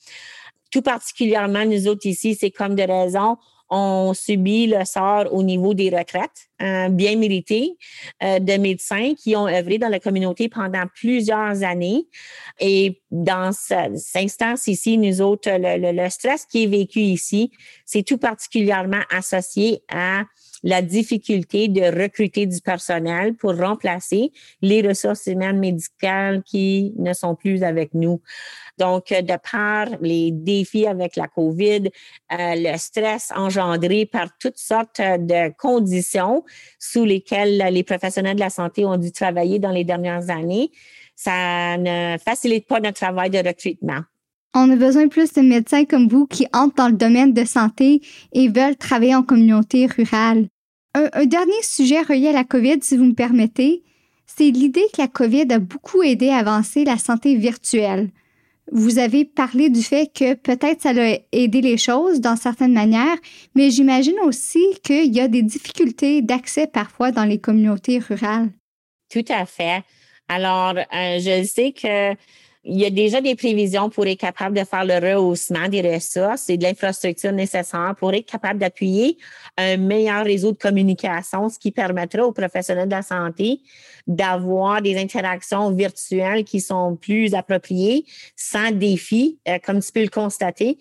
Tout 0.71 0.81
particulièrement 0.81 1.65
nous 1.65 1.89
autres 1.89 2.05
ici, 2.05 2.33
c'est 2.33 2.49
comme 2.49 2.75
de 2.75 2.83
raison, 2.83 3.35
ont 3.69 4.13
subi 4.13 4.67
le 4.67 4.83
sort 4.85 5.33
au 5.33 5.43
niveau 5.43 5.73
des 5.73 5.89
retraites 5.89 6.49
euh, 6.61 6.89
bien 6.89 7.15
méritées 7.15 7.77
euh, 8.23 8.39
de 8.39 8.57
médecins 8.57 9.13
qui 9.15 9.35
ont 9.35 9.47
œuvré 9.47 9.77
dans 9.77 9.89
la 9.89 9.99
communauté 9.99 10.49
pendant 10.49 10.83
plusieurs 10.93 11.63
années. 11.63 12.07
Et 12.59 13.01
dans 13.11 13.51
cette 13.51 13.93
instance 14.15 14.67
ici, 14.67 14.97
nous 14.97 15.21
autres, 15.21 15.49
le 15.51 16.09
stress 16.09 16.45
qui 16.45 16.63
est 16.63 16.67
vécu 16.67 16.99
ici, 16.99 17.51
c'est 17.85 18.03
tout 18.03 18.17
particulièrement 18.17 19.01
associé 19.11 19.83
à 19.89 20.23
la 20.63 20.81
difficulté 20.81 21.67
de 21.67 21.81
recruter 22.01 22.45
du 22.45 22.61
personnel 22.61 23.35
pour 23.35 23.57
remplacer 23.57 24.31
les 24.61 24.81
ressources 24.81 25.27
humaines 25.27 25.59
médicales 25.59 26.43
qui 26.43 26.93
ne 26.97 27.13
sont 27.13 27.35
plus 27.35 27.63
avec 27.63 27.93
nous. 27.93 28.21
Donc, 28.77 29.09
de 29.09 29.37
par 29.51 29.87
les 30.01 30.31
défis 30.31 30.87
avec 30.87 31.15
la 31.15 31.27
COVID, 31.27 31.89
euh, 32.31 32.37
le 32.55 32.77
stress 32.77 33.31
engendré 33.35 34.05
par 34.05 34.29
toutes 34.39 34.57
sortes 34.57 35.01
de 35.01 35.53
conditions 35.57 36.43
sous 36.79 37.05
lesquelles 37.05 37.57
les 37.71 37.83
professionnels 37.83 38.35
de 38.35 38.41
la 38.41 38.49
santé 38.49 38.85
ont 38.85 38.97
dû 38.97 39.11
travailler 39.11 39.59
dans 39.59 39.71
les 39.71 39.83
dernières 39.83 40.29
années, 40.29 40.71
ça 41.15 41.77
ne 41.77 42.17
facilite 42.17 42.67
pas 42.67 42.79
notre 42.79 42.99
travail 42.99 43.29
de 43.29 43.39
recrutement. 43.39 44.01
On 44.55 44.69
a 44.71 44.75
besoin 44.75 45.07
plus 45.07 45.33
de 45.33 45.41
médecins 45.41 45.85
comme 45.85 46.07
vous 46.07 46.25
qui 46.25 46.47
entrent 46.53 46.75
dans 46.75 46.87
le 46.87 46.97
domaine 46.97 47.33
de 47.33 47.45
santé 47.45 48.01
et 48.33 48.47
veulent 48.47 48.75
travailler 48.75 49.15
en 49.15 49.23
communauté 49.23 49.85
rurale. 49.85 50.47
Un, 50.95 51.25
dernier 51.25 51.61
sujet 51.61 52.01
relié 52.01 52.29
à 52.29 52.33
la 52.33 52.43
COVID, 52.43 52.79
si 52.81 52.97
vous 52.97 53.05
me 53.05 53.13
permettez, 53.13 53.83
c'est 54.25 54.49
l'idée 54.49 54.85
que 54.93 55.01
la 55.01 55.07
COVID 55.07 55.45
a 55.51 55.59
beaucoup 55.59 56.01
aidé 56.01 56.29
à 56.29 56.37
avancer 56.37 56.83
la 56.83 56.97
santé 56.97 57.35
virtuelle. 57.35 58.09
Vous 58.71 58.99
avez 58.99 59.25
parlé 59.25 59.69
du 59.69 59.81
fait 59.81 60.11
que 60.13 60.33
peut-être 60.33 60.81
ça 60.81 60.91
a 60.91 61.17
aidé 61.31 61.61
les 61.61 61.77
choses 61.77 62.21
dans 62.21 62.35
certaines 62.35 62.73
manières, 62.73 63.17
mais 63.55 63.71
j'imagine 63.71 64.19
aussi 64.23 64.63
qu'il 64.83 65.13
y 65.13 65.19
a 65.19 65.27
des 65.27 65.41
difficultés 65.41 66.21
d'accès 66.21 66.67
parfois 66.67 67.11
dans 67.11 67.25
les 67.25 67.39
communautés 67.39 67.99
rurales. 67.99 68.49
Tout 69.11 69.25
à 69.29 69.45
fait. 69.45 69.83
Alors, 70.27 70.75
euh, 70.75 71.19
je 71.19 71.43
sais 71.43 71.71
que 71.71 72.13
il 72.69 72.77
y 72.77 72.85
a 72.85 72.89
déjà 72.91 73.19
des 73.19 73.35
prévisions 73.35 73.89
pour 73.89 74.05
être 74.05 74.19
capable 74.19 74.57
de 74.57 74.63
faire 74.63 74.85
le 74.85 74.99
rehaussement 74.99 75.67
des 75.67 75.81
ressources. 75.81 76.49
Et 76.49 76.57
de 76.57 76.63
l'infrastructure 76.63 77.31
nécessaire 77.31 77.95
pour 77.97 78.13
être 78.13 78.25
capable 78.25 78.59
d'appuyer 78.59 79.17
un 79.57 79.77
meilleur 79.77 80.23
réseau 80.23 80.51
de 80.51 80.57
communication, 80.57 81.49
ce 81.49 81.57
qui 81.57 81.71
permettra 81.71 82.23
aux 82.23 82.31
professionnels 82.31 82.87
de 82.87 82.93
la 82.93 83.01
santé 83.01 83.61
d'avoir 84.07 84.81
des 84.81 84.97
interactions 84.97 85.71
virtuelles 85.71 86.43
qui 86.43 86.61
sont 86.61 86.95
plus 86.95 87.33
appropriées, 87.33 88.05
sans 88.35 88.71
défi, 88.71 89.39
euh, 89.47 89.57
comme 89.63 89.81
tu 89.81 89.91
peux 89.91 90.01
le 90.01 90.09
constater 90.09 90.77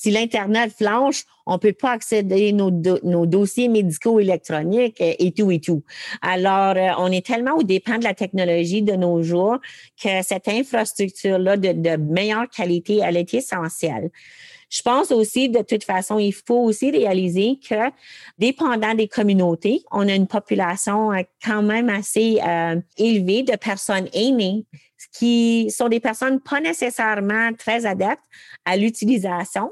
si 0.00 0.10
l'Internet 0.10 0.72
flanche, 0.72 1.24
on 1.44 1.54
ne 1.54 1.58
peut 1.58 1.74
pas 1.74 1.90
accéder 1.90 2.52
nos, 2.52 2.70
nos 2.70 3.26
dossiers 3.26 3.68
médicaux 3.68 4.18
électroniques 4.18 4.96
et, 4.98 5.30
tout 5.32 5.50
et 5.50 5.60
tout. 5.60 5.82
Alors, 6.22 6.74
euh, 6.74 6.94
on 6.96 7.12
est 7.12 7.26
tellement 7.26 7.56
au 7.56 7.62
dépend 7.62 7.98
de 7.98 8.04
la 8.04 8.14
technologie 8.14 8.80
de 8.80 8.94
nos 8.94 9.22
jours 9.22 9.58
que 10.02 10.22
cette 10.22 10.48
infrastructure-là 10.48 11.58
de, 11.58 11.96
meilleure 11.96 12.48
qualité, 12.48 13.00
elle 13.04 13.18
est 13.18 13.34
essentielle. 13.34 14.10
Je 14.70 14.80
pense 14.80 15.10
aussi, 15.10 15.50
de 15.50 15.60
toute 15.60 15.84
façon, 15.84 16.18
il 16.18 16.32
faut 16.32 16.62
aussi 16.62 16.90
réaliser 16.90 17.58
que, 17.68 17.90
dépendant 18.38 18.94
des 18.94 19.08
communautés, 19.08 19.82
on 19.90 20.08
a 20.08 20.14
une 20.14 20.28
population 20.28 21.12
euh, 21.12 21.20
quand 21.44 21.62
même 21.62 21.90
assez 21.90 22.40
euh, 22.42 22.80
élevée 22.96 23.42
de 23.42 23.56
personnes 23.56 24.08
aînées 24.14 24.64
qui 25.12 25.70
sont 25.70 25.88
des 25.88 26.00
personnes 26.00 26.40
pas 26.40 26.60
nécessairement 26.60 27.52
très 27.58 27.84
adeptes 27.84 28.22
à 28.64 28.78
l'utilisation 28.78 29.70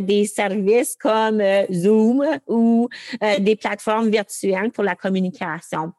des 0.00 0.24
services 0.24 0.96
comme 0.96 1.40
euh, 1.40 1.64
Zoom 1.72 2.24
ou 2.46 2.88
euh, 3.22 3.38
des 3.38 3.56
plateformes 3.56 4.08
virtuelles 4.08 4.70
pour 4.72 4.84
la 4.84 4.94
communication. 4.94 5.92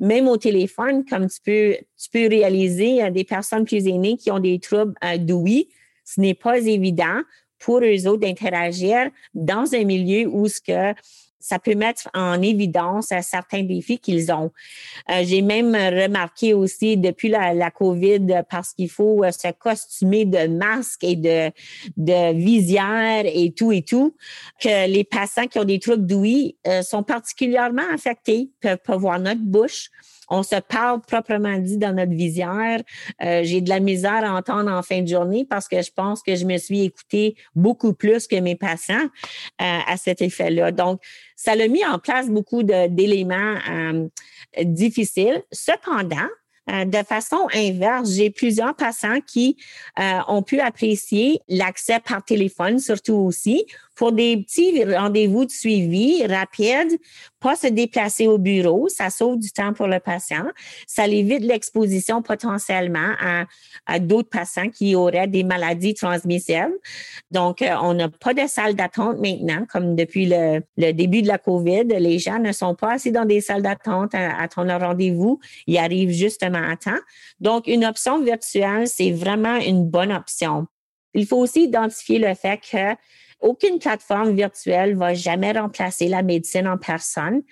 Même 0.00 0.28
au 0.28 0.36
téléphone, 0.36 1.04
comme 1.04 1.28
tu 1.28 1.40
peux, 1.44 1.76
tu 1.98 2.10
peux 2.10 2.28
réaliser 2.28 3.02
euh, 3.02 3.10
des 3.10 3.24
personnes 3.24 3.64
plus 3.64 3.86
aînées 3.86 4.16
qui 4.16 4.30
ont 4.30 4.38
des 4.38 4.58
troubles 4.58 4.94
d'ouïe, 5.18 5.68
ce 6.04 6.20
n'est 6.20 6.34
pas 6.34 6.58
évident 6.58 7.20
pour 7.58 7.80
eux 7.80 8.06
autres 8.06 8.20
d'interagir 8.20 9.10
dans 9.34 9.74
un 9.74 9.84
milieu 9.84 10.28
où 10.28 10.46
ce 10.46 10.60
que 10.60 10.94
ça 11.46 11.60
peut 11.60 11.76
mettre 11.76 12.08
en 12.12 12.42
évidence 12.42 13.12
certains 13.22 13.62
défis 13.62 14.00
qu'ils 14.00 14.32
ont. 14.32 14.50
Euh, 15.10 15.22
j'ai 15.22 15.42
même 15.42 15.76
remarqué 15.76 16.54
aussi 16.54 16.96
depuis 16.96 17.28
la, 17.28 17.70
COVID, 17.70 18.42
parce 18.50 18.72
qu'il 18.72 18.90
faut 18.90 19.22
euh, 19.22 19.30
se 19.30 19.52
costumer 19.52 20.24
de 20.24 20.48
masques 20.48 21.04
et 21.04 21.14
de, 21.14 21.52
de 21.96 22.34
visières 22.34 23.26
et 23.26 23.52
tout 23.52 23.70
et 23.70 23.82
tout, 23.82 24.16
que 24.60 24.88
les 24.88 25.04
patients 25.04 25.46
qui 25.46 25.60
ont 25.60 25.64
des 25.64 25.78
troubles 25.78 26.06
d'ouïe 26.06 26.56
euh, 26.66 26.82
sont 26.82 27.04
particulièrement 27.04 27.88
affectés, 27.94 28.50
peuvent 28.60 28.78
pas 28.84 28.96
voir 28.96 29.20
notre 29.20 29.42
bouche 29.42 29.90
on 30.28 30.42
se 30.42 30.56
parle 30.56 31.00
proprement 31.00 31.58
dit 31.58 31.78
dans 31.78 31.92
notre 31.92 32.12
visière. 32.12 32.82
Euh, 33.22 33.42
j'ai 33.44 33.60
de 33.60 33.68
la 33.68 33.80
misère 33.80 34.24
à 34.24 34.36
entendre 34.36 34.70
en 34.70 34.82
fin 34.82 35.02
de 35.02 35.08
journée 35.08 35.44
parce 35.48 35.68
que 35.68 35.82
je 35.82 35.90
pense 35.90 36.22
que 36.22 36.34
je 36.36 36.44
me 36.44 36.58
suis 36.58 36.84
écoutée 36.84 37.36
beaucoup 37.54 37.92
plus 37.92 38.26
que 38.26 38.36
mes 38.36 38.56
patients 38.56 38.94
euh, 39.04 39.78
à 39.86 39.96
cet 39.96 40.22
effet-là. 40.22 40.72
Donc, 40.72 41.00
ça 41.36 41.54
l'a 41.54 41.68
mis 41.68 41.84
en 41.84 41.98
place 41.98 42.28
beaucoup 42.28 42.62
d'éléments 42.62 43.56
euh, 43.70 44.08
difficiles. 44.62 45.42
Cependant, 45.52 46.28
de 46.68 47.04
façon 47.04 47.46
inverse, 47.54 48.10
j'ai 48.10 48.30
plusieurs 48.30 48.74
patients 48.74 49.20
qui 49.24 49.56
ont 50.26 50.42
pu 50.42 50.58
apprécier 50.58 51.40
l'accès 51.48 52.00
par 52.00 52.24
téléphone, 52.24 52.80
surtout 52.80 53.14
aussi, 53.14 53.64
pour 53.94 54.10
des 54.10 54.36
petits 54.38 54.82
rendez-vous 54.84 55.44
de 55.44 55.50
suivi 55.52 56.26
rapides, 56.26 56.98
pas 57.40 57.56
se 57.56 57.66
déplacer 57.66 58.26
au 58.26 58.38
bureau, 58.38 58.88
ça 58.88 59.10
sauve 59.10 59.38
du 59.38 59.50
temps 59.50 59.72
pour 59.72 59.86
le 59.86 60.00
patient, 60.00 60.46
ça 60.86 61.06
évite 61.06 61.42
l'exposition 61.42 62.22
potentiellement 62.22 63.12
à, 63.20 63.44
à 63.86 63.98
d'autres 63.98 64.30
patients 64.30 64.70
qui 64.70 64.94
auraient 64.94 65.26
des 65.26 65.44
maladies 65.44 65.94
transmissibles. 65.94 66.76
Donc, 67.30 67.62
euh, 67.62 67.74
on 67.82 67.94
n'a 67.94 68.08
pas 68.08 68.34
de 68.34 68.46
salle 68.46 68.74
d'attente 68.74 69.18
maintenant, 69.18 69.66
comme 69.70 69.96
depuis 69.96 70.26
le, 70.26 70.62
début 70.92 71.22
de 71.22 71.28
la 71.28 71.38
COVID. 71.38 71.84
Les 71.84 72.18
gens 72.18 72.38
ne 72.38 72.52
sont 72.52 72.74
pas 72.74 72.92
assis 72.92 73.12
dans 73.12 73.24
des 73.24 73.40
salles 73.40 73.62
d'attente 73.62 74.14
à, 74.14 74.40
attendre 74.40 74.68
leur 74.68 74.80
rendez-vous. 74.80 75.38
Ils 75.66 75.78
arrivent 75.78 76.10
justement 76.10 76.62
à 76.62 76.76
temps. 76.76 77.00
Donc, 77.40 77.66
une 77.66 77.84
option 77.84 78.22
virtuelle, 78.22 78.88
c'est 78.88 79.12
vraiment 79.12 79.56
une 79.56 79.84
bonne 79.84 80.12
option. 80.12 80.66
Il 81.14 81.26
faut 81.26 81.38
aussi 81.38 81.64
identifier 81.64 82.18
le 82.18 82.34
fait 82.34 82.58
que 82.58 82.94
aucune 83.40 83.78
plateforme 83.78 84.34
virtuelle 84.34 84.96
va 84.96 85.14
jamais 85.14 85.52
remplacer 85.52 86.08
la 86.08 86.22
médecine 86.22 86.66
en 86.66 86.78
personne. 86.78 87.42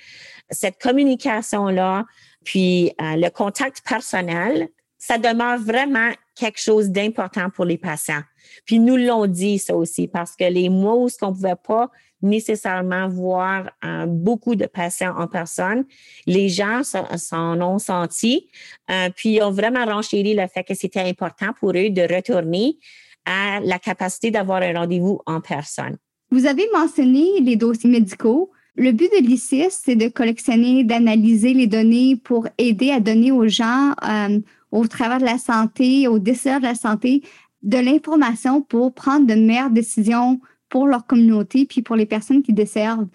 Cette 0.50 0.80
communication-là, 0.80 2.04
puis 2.44 2.92
euh, 3.00 3.16
le 3.16 3.28
contact 3.30 3.82
personnel, 3.86 4.68
ça 4.98 5.18
demeure 5.18 5.58
vraiment 5.58 6.10
quelque 6.34 6.60
chose 6.60 6.90
d'important 6.90 7.50
pour 7.50 7.64
les 7.64 7.78
patients. 7.78 8.22
Puis 8.64 8.78
nous 8.78 8.96
l'ont 8.96 9.26
dit 9.26 9.58
ça 9.58 9.74
aussi 9.76 10.08
parce 10.08 10.34
que 10.34 10.44
les 10.44 10.68
mois 10.68 10.96
où 10.96 11.08
on 11.22 11.32
pouvait 11.32 11.56
pas 11.56 11.90
nécessairement 12.22 13.08
voir 13.08 13.70
euh, 13.84 14.06
beaucoup 14.06 14.54
de 14.54 14.66
patients 14.66 15.14
en 15.16 15.28
personne, 15.28 15.84
les 16.26 16.48
gens 16.48 16.82
s'en 16.82 17.60
ont 17.60 17.78
senti, 17.78 18.48
euh, 18.90 19.10
puis 19.14 19.34
ils 19.34 19.42
ont 19.42 19.50
vraiment 19.50 19.84
renchéri 19.84 20.34
le 20.34 20.46
fait 20.48 20.64
que 20.64 20.74
c'était 20.74 21.00
important 21.00 21.52
pour 21.60 21.70
eux 21.70 21.90
de 21.90 22.02
retourner 22.14 22.78
à 23.26 23.60
la 23.60 23.78
capacité 23.78 24.30
d'avoir 24.30 24.62
un 24.62 24.72
rendez-vous 24.72 25.20
en 25.26 25.40
personne. 25.40 25.96
Vous 26.30 26.46
avez 26.46 26.66
mentionné 26.72 27.40
les 27.40 27.56
dossiers 27.56 27.90
médicaux. 27.90 28.50
Le 28.76 28.90
but 28.90 29.10
de 29.12 29.24
l'ICIS, 29.24 29.70
c'est 29.70 29.94
de 29.94 30.08
collectionner, 30.08 30.82
d'analyser 30.82 31.54
les 31.54 31.66
données 31.66 32.16
pour 32.16 32.48
aider 32.58 32.90
à 32.90 32.98
donner 32.98 33.30
aux 33.30 33.46
gens, 33.46 33.92
euh, 34.08 34.40
au 34.72 34.86
travers 34.88 35.18
de 35.18 35.24
la 35.24 35.38
santé, 35.38 36.08
aux 36.08 36.18
décideurs 36.18 36.58
de 36.58 36.64
la 36.64 36.74
santé, 36.74 37.22
de 37.62 37.78
l'information 37.78 38.62
pour 38.62 38.92
prendre 38.92 39.26
de 39.26 39.34
meilleures 39.34 39.70
décisions 39.70 40.40
pour 40.68 40.88
leur 40.88 41.06
communauté 41.06 41.66
puis 41.66 41.82
pour 41.82 41.94
les 41.94 42.06
personnes 42.06 42.42
qui 42.42 42.52
desservent. 42.52 43.06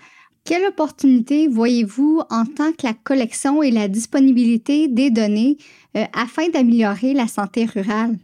Quelle 0.45 0.65
opportunité 0.65 1.47
voyez-vous 1.47 2.21
en 2.29 2.45
tant 2.45 2.71
que 2.71 2.87
la 2.87 2.93
collection 2.93 3.61
et 3.61 3.71
la 3.71 3.87
disponibilité 3.87 4.87
des 4.87 5.11
données 5.11 5.57
euh, 5.97 6.05
afin 6.13 6.47
d'améliorer 6.49 7.13
la 7.13 7.27
santé 7.27 7.65
rurale? 7.65 8.17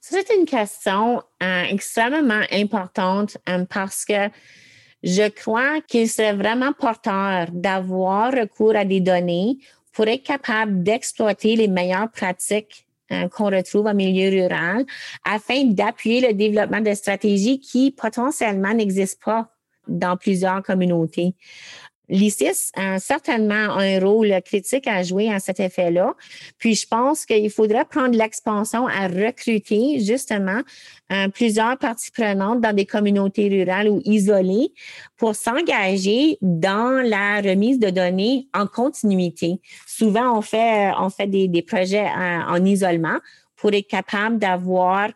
C'est 0.00 0.30
une 0.30 0.46
question 0.46 1.22
euh, 1.42 1.62
extrêmement 1.70 2.42
importante 2.52 3.38
euh, 3.48 3.64
parce 3.68 4.04
que 4.04 4.30
je 5.02 5.28
crois 5.28 5.80
qu'il 5.82 6.08
serait 6.08 6.34
vraiment 6.34 6.72
porteur 6.72 7.48
d'avoir 7.52 8.32
recours 8.32 8.76
à 8.76 8.84
des 8.84 9.00
données 9.00 9.58
pour 9.92 10.06
être 10.08 10.22
capable 10.22 10.82
d'exploiter 10.82 11.56
les 11.56 11.68
meilleures 11.68 12.10
pratiques 12.10 12.86
euh, 13.12 13.28
qu'on 13.28 13.50
retrouve 13.50 13.86
en 13.86 13.94
milieu 13.94 14.30
rural 14.30 14.84
afin 15.24 15.64
d'appuyer 15.64 16.26
le 16.26 16.34
développement 16.34 16.80
de 16.80 16.92
stratégies 16.92 17.60
qui 17.60 17.92
potentiellement 17.92 18.74
n'existent 18.74 19.24
pas 19.24 19.50
dans 19.86 20.16
plusieurs 20.16 20.62
communautés. 20.62 21.34
l'ICIS 22.08 22.70
a 22.74 22.98
certainement 22.98 23.54
un 23.54 23.98
rôle 24.00 24.32
critique 24.44 24.86
à 24.86 25.02
jouer 25.02 25.32
à 25.32 25.40
cet 25.40 25.60
effet-là. 25.60 26.14
Puis 26.58 26.74
je 26.74 26.86
pense 26.86 27.26
qu'il 27.26 27.50
faudrait 27.50 27.84
prendre 27.84 28.16
l'expansion 28.16 28.86
à 28.86 29.08
recruter 29.08 30.00
justement 30.00 30.60
euh, 31.12 31.28
plusieurs 31.28 31.78
parties 31.78 32.10
prenantes 32.10 32.60
dans 32.60 32.74
des 32.74 32.86
communautés 32.86 33.48
rurales 33.48 33.88
ou 33.88 34.00
isolées 34.04 34.72
pour 35.16 35.34
s'engager 35.34 36.38
dans 36.42 37.02
la 37.04 37.40
remise 37.40 37.78
de 37.78 37.90
données 37.90 38.48
en 38.54 38.66
continuité. 38.66 39.60
Souvent, 39.86 40.36
on 40.36 40.42
fait, 40.42 40.92
on 40.98 41.10
fait 41.10 41.26
des, 41.26 41.62
projets 41.62 42.06
en, 42.06 42.54
en 42.54 42.64
isolement 42.64 43.18
pour 43.56 43.72
être 43.72 43.88
capable 43.88 44.38
d'avoir 44.38 45.08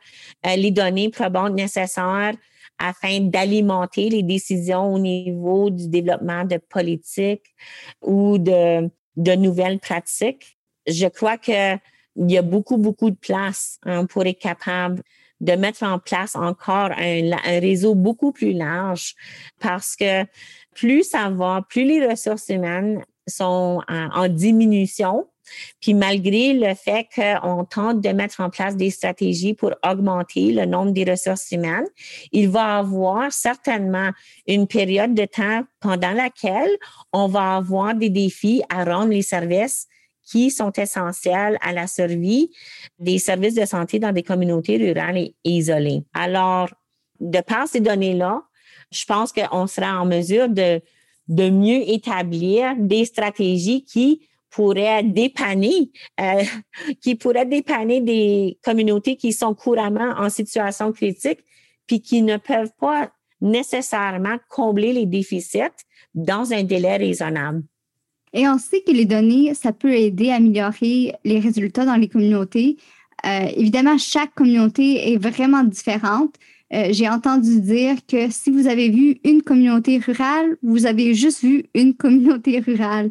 euh, 0.47 0.57
les 0.57 0.71
données 0.71 1.11
probantes 1.11 1.55
nécessaires 1.55 2.35
afin 2.81 3.21
d'alimenter 3.21 4.09
les 4.09 4.23
décisions 4.23 4.93
au 4.93 4.99
niveau 4.99 5.71
du 5.71 5.89
développement 5.89 6.45
de 6.45 6.57
politiques 6.57 7.55
ou 8.03 8.39
de, 8.39 8.91
de 9.17 9.33
nouvelles 9.35 9.79
pratiques. 9.79 10.59
Je 10.87 11.07
crois 11.07 11.37
qu'il 11.37 11.79
y 12.17 12.39
a 12.39 12.43
beaucoup, 12.43 12.79
beaucoup 12.79 13.11
de 13.11 13.17
place 13.17 13.79
hein, 13.85 14.07
pour 14.07 14.25
être 14.27 14.41
capable 14.41 15.03
de 15.41 15.53
mettre 15.53 15.83
en 15.85 15.99
place 15.99 16.35
encore 16.35 16.91
un, 16.97 17.33
un, 17.33 17.61
réseau 17.61 17.95
beaucoup 17.95 18.33
plus 18.33 18.53
large 18.53 19.15
parce 19.59 19.97
que 19.97 20.25
plus 20.75 21.05
ça 21.05 21.31
va, 21.31 21.65
plus 21.69 21.85
les 21.85 22.07
ressources 22.07 22.49
humaines 22.49 23.05
sont 23.27 23.81
en, 23.89 24.11
en 24.13 24.29
diminution, 24.29 25.27
puis 25.81 25.95
malgré 25.95 26.53
le 26.53 26.75
fait 26.75 27.07
qu'on 27.15 27.65
tente 27.65 28.01
de 28.01 28.09
mettre 28.11 28.41
en 28.41 28.51
place 28.51 28.77
des 28.77 28.91
stratégies 28.91 29.55
pour 29.55 29.73
augmenter 29.85 30.53
le 30.53 30.67
nombre 30.67 30.93
des 30.93 31.05
ressources 31.05 31.51
humaines, 31.53 31.87
il 32.33 32.49
va 32.49 32.79
avoir 32.79 33.33
certainement 33.33 34.11
une 34.47 34.67
période 34.67 35.15
de 35.15 35.25
temps 35.25 35.63
pendant 35.81 36.13
laquelle 36.13 36.71
on 37.13 37.27
va 37.27 37.57
avoir 37.57 37.95
des 37.95 38.11
défis 38.11 38.63
à 38.69 38.85
rendre 38.85 39.11
les 39.11 39.23
services 39.23 39.87
qui 40.31 40.51
sont 40.51 40.73
essentiels 40.73 41.59
à 41.61 41.73
la 41.73 41.87
survie 41.87 42.51
des 42.99 43.19
services 43.19 43.55
de 43.55 43.65
santé 43.65 43.99
dans 43.99 44.13
des 44.13 44.23
communautés 44.23 44.77
rurales 44.77 45.19
et 45.19 45.35
isolées. 45.45 46.05
Alors, 46.15 46.69
de 47.19 47.41
par 47.41 47.67
ces 47.67 47.81
données-là, 47.81 48.43
je 48.93 49.05
pense 49.05 49.33
qu'on 49.33 49.67
sera 49.67 50.01
en 50.01 50.07
mesure 50.07 50.49
de, 50.49 50.81
de 51.29 51.51
mieux 51.51 51.89
établir 51.89 52.75
des 52.79 53.05
stratégies 53.05 53.85
qui 53.85 54.29
pourrait 54.51 55.03
dépanner, 55.03 55.91
euh, 56.21 56.43
qui 57.01 57.15
pourrait 57.15 57.47
dépanner 57.47 58.01
des 58.01 58.59
communautés 58.63 59.17
qui 59.17 59.33
sont 59.33 59.55
couramment 59.55 60.15
en 60.19 60.29
situation 60.29 60.93
critique, 60.93 61.41
puis 61.87 62.01
qui 62.01 62.23
ne 62.23 62.37
peuvent 62.37 62.73
pas 62.79 63.11
nécessairement 63.41 64.37
combler 64.49 64.93
les 64.93 65.07
déficits 65.07 65.85
dans 66.15 66.53
un 66.53 66.63
délai 66.63 66.97
raisonnable. 66.97 67.63
Et 68.33 68.49
on 68.49 68.59
sait 68.59 68.83
que 68.87 68.93
les 68.93 69.07
données, 69.07 69.55
ça 69.55 69.73
peut 69.73 69.93
aider 69.93 70.31
à 70.31 70.37
améliorer 70.37 71.15
les 71.25 71.41
résultats 71.41 71.85
dans 71.85 71.97
les 71.97 72.09
communautés. 72.09 72.77
Euh, 73.27 73.49
évidemment, 73.57 73.99
chaque 73.99 74.35
communauté 74.35 75.13
est 75.13 75.17
vraiment 75.17 75.65
différente. 75.65 76.37
Euh, 76.73 76.89
J'ai 76.93 77.09
entendu 77.09 77.61
dire 77.61 77.97
que 78.07 78.31
si 78.31 78.51
vous 78.51 78.69
avez 78.69 78.89
vu 78.89 79.19
une 79.25 79.43
communauté 79.43 79.99
rurale, 79.99 80.57
vous 80.63 80.87
avez 80.87 81.15
juste 81.15 81.43
vu 81.43 81.65
une 81.75 81.95
communauté 81.97 82.61
rurale. 82.61 83.11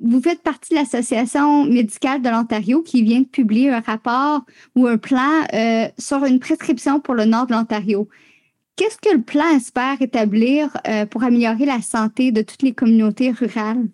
Vous 0.00 0.20
faites 0.22 0.42
partie 0.42 0.74
de 0.74 0.78
l'Association 0.78 1.64
médicale 1.64 2.22
de 2.22 2.28
l'Ontario 2.28 2.82
qui 2.82 3.02
vient 3.02 3.20
de 3.20 3.26
publier 3.26 3.70
un 3.70 3.80
rapport 3.80 4.42
ou 4.76 4.86
un 4.86 4.96
plan 4.96 5.44
euh, 5.52 5.88
sur 5.98 6.24
une 6.24 6.38
prescription 6.38 7.00
pour 7.00 7.14
le 7.14 7.24
nord 7.24 7.46
de 7.46 7.52
l'Ontario. 7.52 8.08
Qu'est-ce 8.76 8.98
que 8.98 9.16
le 9.16 9.22
plan 9.22 9.48
espère 9.56 10.00
établir 10.00 10.76
euh, 10.86 11.04
pour 11.04 11.24
améliorer 11.24 11.66
la 11.66 11.82
santé 11.82 12.30
de 12.30 12.42
toutes 12.42 12.62
les 12.62 12.74
communautés 12.74 13.32
rurales? 13.32 13.88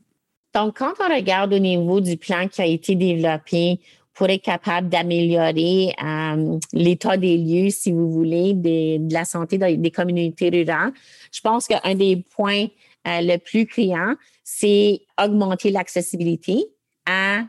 Donc, 0.55 0.79
quand 0.79 0.93
on 1.01 1.13
regarde 1.13 1.55
au 1.55 1.59
niveau 1.59 2.01
du 2.01 2.19
plan 2.19 2.49
qui 2.49 2.61
a 2.61 2.67
été 2.67 2.95
développé 2.95 3.81
pour 4.13 4.29
être 4.29 4.43
capable 4.43 4.91
d'améliorer 4.91 5.95
euh, 6.05 6.59
l'état 6.75 7.17
des 7.17 7.39
lieux, 7.39 7.71
si 7.71 7.93
vous 7.93 8.11
voulez, 8.11 8.53
de 8.53 9.13
la 9.13 9.25
santé 9.25 9.57
des 9.57 9.91
communautés 9.91 10.51
rurales, 10.51 10.93
je 11.33 11.41
pense 11.41 11.67
qu'un 11.67 11.95
des 11.95 12.23
points 12.37 12.67
euh, 13.07 13.21
le 13.23 13.39
plus 13.39 13.67
criant, 13.67 14.15
c'est 14.45 15.01
augmenter 15.19 15.71
l'accessibilité 15.71 16.67
à 17.07 17.45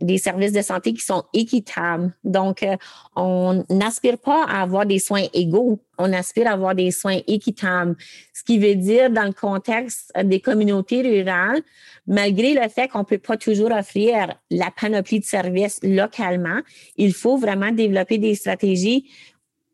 des 0.00 0.18
services 0.18 0.52
de 0.52 0.62
santé 0.62 0.92
qui 0.92 1.02
sont 1.02 1.24
équitables. 1.32 2.12
Donc, 2.24 2.62
euh, 2.62 2.76
on 3.16 3.64
n'aspire 3.68 4.18
pas 4.18 4.44
à 4.44 4.62
avoir 4.62 4.86
des 4.86 4.98
soins 4.98 5.26
égaux, 5.34 5.80
on 5.98 6.12
aspire 6.12 6.48
à 6.48 6.52
avoir 6.52 6.74
des 6.74 6.90
soins 6.90 7.20
équitables. 7.26 7.96
Ce 8.32 8.42
qui 8.42 8.58
veut 8.58 8.74
dire, 8.74 9.10
dans 9.10 9.24
le 9.24 9.32
contexte 9.32 10.10
des 10.24 10.40
communautés 10.40 11.02
rurales, 11.02 11.60
malgré 12.06 12.54
le 12.54 12.66
fait 12.68 12.88
qu'on 12.88 13.00
ne 13.00 13.04
peut 13.04 13.18
pas 13.18 13.36
toujours 13.36 13.72
offrir 13.72 14.34
la 14.50 14.70
panoplie 14.70 15.20
de 15.20 15.24
services 15.24 15.80
localement, 15.82 16.60
il 16.96 17.12
faut 17.12 17.36
vraiment 17.36 17.70
développer 17.70 18.18
des 18.18 18.34
stratégies 18.34 19.10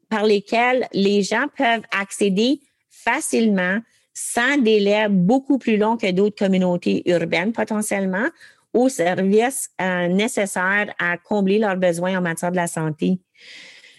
par 0.08 0.24
lesquelles 0.24 0.86
les 0.92 1.22
gens 1.22 1.46
peuvent 1.56 1.84
accéder 1.96 2.60
facilement 2.90 3.78
sans 4.16 4.56
délai 4.56 5.08
beaucoup 5.10 5.58
plus 5.58 5.76
long 5.76 5.98
que 5.98 6.10
d'autres 6.10 6.38
communautés 6.38 7.02
urbaines 7.04 7.52
potentiellement 7.52 8.28
aux 8.72 8.88
services 8.88 9.68
euh, 9.78 10.08
nécessaires 10.08 10.94
à 10.98 11.18
combler 11.18 11.58
leurs 11.58 11.76
besoins 11.76 12.16
en 12.16 12.22
matière 12.22 12.50
de 12.50 12.56
la 12.56 12.66
santé. 12.66 13.18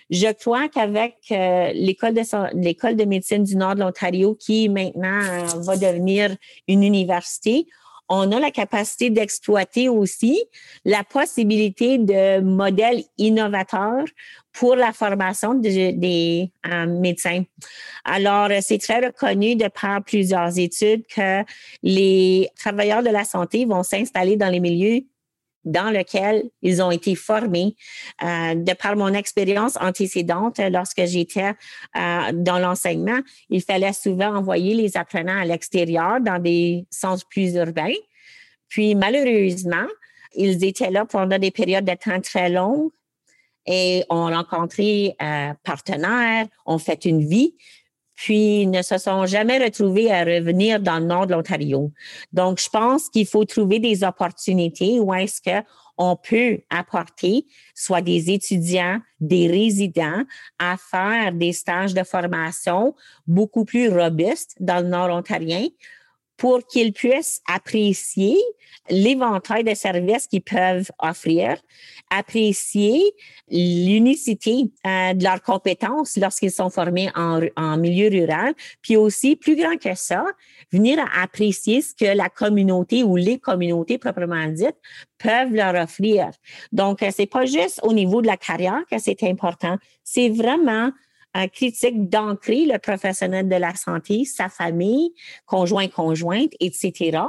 Je 0.10 0.34
crois 0.34 0.69
qu'avec 0.69 1.17
euh, 1.32 1.71
l'école 1.73 2.15
de 2.15 2.93
de 2.93 3.06
médecine 3.06 3.43
du 3.43 3.56
Nord 3.56 3.75
de 3.75 3.82
l'Ontario, 3.82 4.34
qui 4.34 4.69
maintenant 4.69 5.21
euh, 5.21 5.45
va 5.62 5.77
devenir 5.77 6.36
une 6.67 6.84
université, 6.84 7.67
on 8.10 8.32
a 8.32 8.39
la 8.39 8.51
capacité 8.51 9.12
d'exploiter 9.12 9.89
aussi 9.89 10.45
la 10.86 11.03
possibilité 11.03 11.99
de 11.99 12.39
modèles 12.39 13.03
innovateurs 13.17 14.06
pour 14.58 14.76
la 14.76 14.91
formation 14.91 15.54
des 15.54 16.52
euh, 16.65 16.86
médecins. 16.88 17.43
Alors, 18.04 18.50
c'est 18.62 18.80
très 18.80 19.06
reconnu 19.06 19.56
de 19.56 19.67
par 19.67 20.04
plusieurs 20.04 20.58
études 20.58 21.06
que 21.06 21.43
les 21.84 22.50
travailleurs 22.58 23.04
de 23.04 23.10
la 23.10 23.24
santé 23.24 23.65
vont 23.65 23.84
s'installer 23.84 24.36
dans 24.36 24.50
les 24.50 24.60
milieux 24.60 25.02
dans 25.63 25.89
lesquels 25.89 26.43
ils 26.62 26.82
ont 26.82 26.91
été 26.91 27.13
formés. 27.13 27.76
Euh, 28.24 28.56
de 28.56 28.74
par 28.74 28.96
mon 28.96 29.13
expérience 29.13 29.78
antécédente, 29.80 30.60
lorsque 30.72 31.06
j'étais 31.06 31.52
euh, 31.96 32.32
dans 32.34 32.58
l'enseignement, 32.58 33.20
il 33.50 33.62
fallait 33.62 33.93
souvent 33.93 34.34
envoyer 34.38 34.74
les 34.74 34.96
apprenants 34.98 35.39
à 35.39 35.46
l'extérieur 35.46 36.22
dans 36.22 36.41
des 36.41 36.86
centres 36.89 37.28
plus 37.30 37.56
urbains. 37.56 37.93
Puis 38.70 38.96
malheureusement, 38.96 39.88
ils 40.34 40.63
étaient 40.63 40.89
là 40.89 41.06
pendant 41.06 41.38
des 41.38 41.52
périodes 41.52 41.86
de 41.86 41.96
temps 41.96 42.22
très 42.22 42.50
longues 42.50 42.91
et 43.67 44.03
ont 44.10 44.27
rencontré 44.27 45.15
un 45.19 45.56
partenaire, 45.63 46.47
ont 46.65 46.77
fait 46.77 47.06
une 47.06 47.27
vie, 47.27 47.53
puis 48.15 48.65
ne 48.65 48.82
se 48.82 48.97
sont 48.97 49.27
jamais 49.27 49.63
retrouvés 49.63 50.12
à 50.12 50.23
revenir 50.23 50.80
dans 50.80 50.97
le 50.97 51.06
nord 51.06 51.27
de 51.27 51.34
l'Ontario. 51.34 51.91
Donc, 52.34 52.60
je 52.60 52.69
pense 52.69 53.10
qu'il 53.10 53.27
faut 53.27 53.45
trouver 53.45 53.80
des 53.80 54.03
opportunités 54.03 54.99
où 54.99 55.13
est-ce 55.13 55.39
qu'on 55.41 56.15
peut 56.15 56.60
apporter 56.71 57.45
soit 57.75 58.01
des 58.01 58.32
étudiants, 58.32 58.99
des 59.19 59.47
résidents 59.47 60.23
à 60.58 60.77
faire 60.77 61.32
des 61.32 61.53
stages 61.53 61.93
de 61.93 62.03
formation 62.03 62.95
beaucoup 63.27 63.65
plus 63.65 63.89
robustes 63.89 64.56
dans 64.60 64.84
le 64.84 64.89
nord 64.89 65.15
ontarien 65.15 65.67
pour 66.38 66.65
qu'ils 66.65 66.93
puissent 66.93 67.41
apprécier 67.52 68.38
l'éventail 68.89 69.63
de 69.63 69.73
services 69.73 70.28
qu'ils 70.28 70.41
peuvent 70.41 70.89
offrir, 71.00 71.58
apprécier 72.10 73.02
l'unicité 73.50 74.71
euh, 74.86 75.13
de 75.13 75.23
leurs 75.23 75.41
compétences 75.41 76.17
lorsqu'ils 76.17 76.52
sont 76.52 76.69
formés 76.69 77.10
en, 77.15 77.78
milieu 77.78 78.10
rural, 78.10 78.54
puis 78.82 78.95
aussi, 78.95 79.36
plus 79.36 79.56
grand 79.56 79.78
que 79.78 79.95
ça, 79.95 80.26
venir 80.71 81.04
apprécier 81.19 81.82
ce 81.82 81.93
que 81.93 82.15
la 82.15 82.30
communauté 82.30 83.04
ou 83.04 83.15
les 83.15 83.39
communautés 83.39 83.97
proprement 83.97 84.47
dites 84.47 84.78
peuvent 85.17 85.54
leur 85.54 85.76
offrir. 85.76 86.30
Donc, 86.71 87.04
c'est 87.12 87.26
pas 87.26 87.45
juste 87.45 87.80
au 87.84 87.93
niveau 87.93 88.21
de 88.21 88.28
la 88.28 88.38
carrière 88.38 88.84
que 88.89 89.00
c'est 89.00 89.23
important, 89.23 89.78
c'est 90.04 90.30
vraiment 90.30 90.91
critique 91.45 92.10
d'ancrer 92.10 92.65
le 92.65 92.80
professionnel 92.80 93.47
de 93.47 93.56
la 93.56 93.76
santé, 93.76 94.26
sa 94.26 94.50
famille, 94.50 95.13
conjoint, 95.45 95.88
conjointe, 95.88 96.54
etc., 96.60 97.19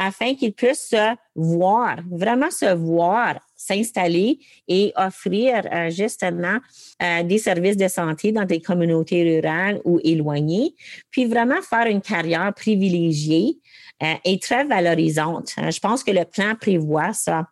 afin 0.00 0.34
qu'il 0.34 0.54
puisse 0.54 0.88
se 0.88 1.14
voir, 1.34 1.98
vraiment 2.10 2.50
se 2.50 2.72
voir 2.74 3.38
s'installer 3.54 4.38
et 4.66 4.92
offrir 4.96 5.62
euh, 5.70 5.90
justement 5.90 6.58
euh, 7.02 7.22
des 7.22 7.36
services 7.36 7.76
de 7.76 7.86
santé 7.86 8.32
dans 8.32 8.46
des 8.46 8.62
communautés 8.62 9.22
rurales 9.22 9.80
ou 9.84 10.00
éloignées, 10.02 10.74
puis 11.10 11.26
vraiment 11.26 11.60
faire 11.60 11.86
une 11.86 12.00
carrière 12.00 12.52
privilégiée 12.54 13.58
euh, 14.02 14.14
et 14.24 14.38
très 14.38 14.64
valorisante. 14.64 15.54
je 15.58 15.78
pense 15.78 16.02
que 16.02 16.10
le 16.10 16.24
plan 16.24 16.54
prévoit 16.58 17.12
ça. 17.12 17.48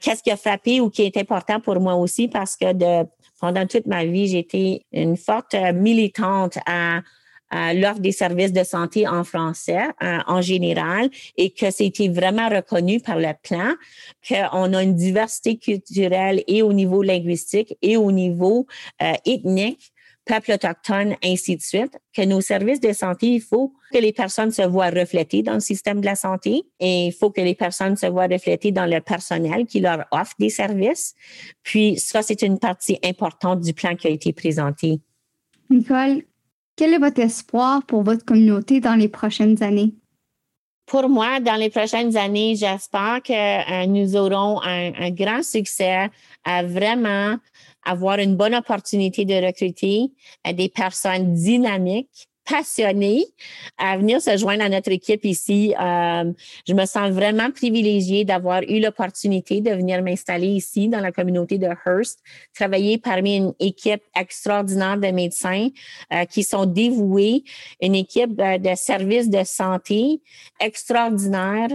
Qu'est-ce 0.00 0.22
qui 0.24 0.32
a 0.32 0.36
frappé 0.36 0.80
ou 0.80 0.90
qui 0.90 1.02
est 1.02 1.16
important 1.16 1.60
pour 1.60 1.78
moi 1.78 1.94
aussi 1.94 2.26
parce 2.26 2.56
que 2.56 2.72
de 2.72 3.08
pendant 3.44 3.66
toute 3.66 3.84
ma 3.84 4.06
vie, 4.06 4.26
j'étais 4.26 4.86
une 4.90 5.18
forte 5.18 5.54
militante 5.74 6.56
à, 6.64 7.02
l'offre 7.74 8.00
des 8.00 8.10
services 8.10 8.54
de 8.54 8.64
santé 8.64 9.06
en 9.06 9.22
français 9.22 9.84
en 10.00 10.40
général 10.40 11.08
et 11.36 11.50
que 11.50 11.70
c'était 11.70 12.08
vraiment 12.08 12.48
reconnu 12.48 12.98
par 13.00 13.18
le 13.18 13.32
plan 13.42 13.74
qu'on 14.26 14.72
a 14.72 14.82
une 14.82 14.96
diversité 14.96 15.56
culturelle 15.58 16.42
et 16.48 16.62
au 16.62 16.72
niveau 16.72 17.02
linguistique 17.02 17.76
et 17.80 17.96
au 17.96 18.10
niveau 18.10 18.66
ethnique 19.24 19.93
peuple 20.24 20.52
autochtone, 20.52 21.16
ainsi 21.22 21.56
de 21.56 21.62
suite, 21.62 21.98
que 22.14 22.22
nos 22.22 22.40
services 22.40 22.80
de 22.80 22.92
santé, 22.92 23.26
il 23.26 23.40
faut 23.40 23.74
que 23.92 23.98
les 23.98 24.12
personnes 24.12 24.50
se 24.50 24.62
voient 24.62 24.90
reflétées 24.90 25.42
dans 25.42 25.54
le 25.54 25.60
système 25.60 26.00
de 26.00 26.06
la 26.06 26.16
santé 26.16 26.62
et 26.80 27.06
il 27.06 27.12
faut 27.12 27.30
que 27.30 27.40
les 27.40 27.54
personnes 27.54 27.96
se 27.96 28.06
voient 28.06 28.26
reflétées 28.26 28.72
dans 28.72 28.86
le 28.86 29.00
personnel 29.00 29.66
qui 29.66 29.80
leur 29.80 30.04
offre 30.10 30.34
des 30.38 30.50
services. 30.50 31.14
Puis 31.62 31.98
ça, 31.98 32.22
c'est 32.22 32.42
une 32.42 32.58
partie 32.58 32.98
importante 33.04 33.60
du 33.60 33.72
plan 33.72 33.94
qui 33.96 34.06
a 34.06 34.10
été 34.10 34.32
présenté. 34.32 35.00
Nicole, 35.70 36.22
quel 36.76 36.94
est 36.94 36.98
votre 36.98 37.20
espoir 37.20 37.84
pour 37.86 38.02
votre 38.02 38.24
communauté 38.24 38.80
dans 38.80 38.94
les 38.94 39.08
prochaines 39.08 39.62
années? 39.62 39.94
Pour 40.86 41.08
moi, 41.08 41.40
dans 41.40 41.54
les 41.54 41.70
prochaines 41.70 42.14
années, 42.16 42.56
j'espère 42.56 43.22
que 43.22 43.32
euh, 43.32 43.86
nous 43.86 44.16
aurons 44.16 44.60
un, 44.62 44.92
un, 44.98 45.10
grand 45.10 45.42
succès 45.42 46.10
à 46.44 46.62
vraiment 46.62 47.36
avoir 47.84 48.18
une 48.18 48.36
bonne 48.36 48.54
opportunité 48.54 49.24
de 49.24 49.34
recruter 49.34 50.12
euh, 50.46 50.52
des 50.52 50.68
personnes 50.68 51.34
dynamiques 51.34 52.28
passionnés 52.44 53.24
à 53.78 53.96
venir 53.96 54.20
se 54.20 54.36
joindre 54.36 54.64
à 54.64 54.68
notre 54.68 54.90
équipe 54.90 55.24
ici. 55.24 55.74
Euh, 55.80 56.32
je 56.68 56.74
me 56.74 56.84
sens 56.84 57.10
vraiment 57.10 57.50
privilégiée 57.50 58.24
d'avoir 58.24 58.62
eu 58.62 58.80
l'opportunité 58.80 59.60
de 59.60 59.70
venir 59.70 60.02
m'installer 60.02 60.48
ici 60.48 60.88
dans 60.88 61.00
la 61.00 61.12
communauté 61.12 61.58
de 61.58 61.68
Hearst, 61.86 62.20
travailler 62.54 62.98
parmi 62.98 63.36
une 63.36 63.54
équipe 63.60 64.02
extraordinaire 64.14 64.98
de 64.98 65.08
médecins 65.08 65.68
euh, 66.12 66.24
qui 66.26 66.44
sont 66.44 66.66
dévoués, 66.66 67.44
une 67.80 67.94
équipe 67.94 68.36
de 68.36 68.74
services 68.74 69.30
de 69.30 69.42
santé 69.44 70.20
extraordinaire 70.60 71.70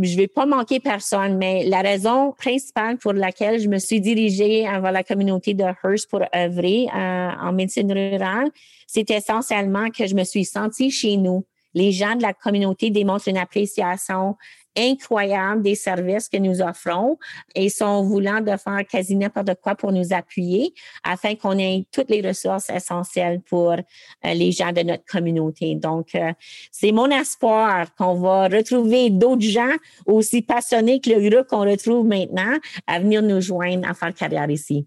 je 0.00 0.16
vais 0.16 0.28
pas 0.28 0.46
manquer 0.46 0.80
personne, 0.80 1.38
mais 1.38 1.64
la 1.64 1.80
raison 1.80 2.32
principale 2.32 2.98
pour 2.98 3.12
laquelle 3.12 3.60
je 3.60 3.68
me 3.68 3.78
suis 3.78 4.00
dirigée 4.00 4.62
vers 4.62 4.92
la 4.92 5.02
communauté 5.02 5.54
de 5.54 5.64
Hearst 5.64 6.10
pour 6.10 6.22
œuvrer 6.34 6.86
euh, 6.94 7.30
en 7.40 7.52
médecine 7.52 7.90
rurale, 7.92 8.50
c'est 8.86 9.10
essentiellement 9.10 9.90
que 9.90 10.06
je 10.06 10.14
me 10.14 10.24
suis 10.24 10.44
sentie 10.44 10.90
chez 10.90 11.16
nous. 11.16 11.44
Les 11.74 11.92
gens 11.92 12.16
de 12.16 12.22
la 12.22 12.32
communauté 12.32 12.90
démontrent 12.90 13.28
une 13.28 13.38
appréciation 13.38 14.36
incroyable 14.76 15.62
des 15.62 15.74
services 15.74 16.28
que 16.28 16.36
nous 16.36 16.60
offrons 16.60 17.18
et 17.54 17.68
sont 17.68 18.02
voulants 18.02 18.40
de 18.40 18.56
faire 18.56 18.86
quasi 18.88 19.16
n'importe 19.16 19.54
quoi 19.60 19.74
pour 19.74 19.92
nous 19.92 20.12
appuyer 20.12 20.74
afin 21.02 21.34
qu'on 21.34 21.58
ait 21.58 21.86
toutes 21.92 22.10
les 22.10 22.26
ressources 22.26 22.70
essentielles 22.70 23.40
pour 23.40 23.72
euh, 23.72 23.82
les 24.24 24.52
gens 24.52 24.72
de 24.72 24.82
notre 24.82 25.04
communauté. 25.04 25.74
Donc, 25.74 26.14
euh, 26.14 26.32
c'est 26.70 26.92
mon 26.92 27.10
espoir 27.10 27.94
qu'on 27.96 28.14
va 28.14 28.48
retrouver 28.48 29.10
d'autres 29.10 29.42
gens 29.42 29.74
aussi 30.06 30.42
passionnés 30.42 31.00
que 31.00 31.10
le 31.10 31.28
groupe 31.28 31.48
qu'on 31.48 31.68
retrouve 31.68 32.06
maintenant 32.06 32.56
à 32.86 33.00
venir 33.00 33.22
nous 33.22 33.40
joindre 33.40 33.88
à 33.88 33.94
faire 33.94 34.14
carrière 34.14 34.50
ici. 34.50 34.86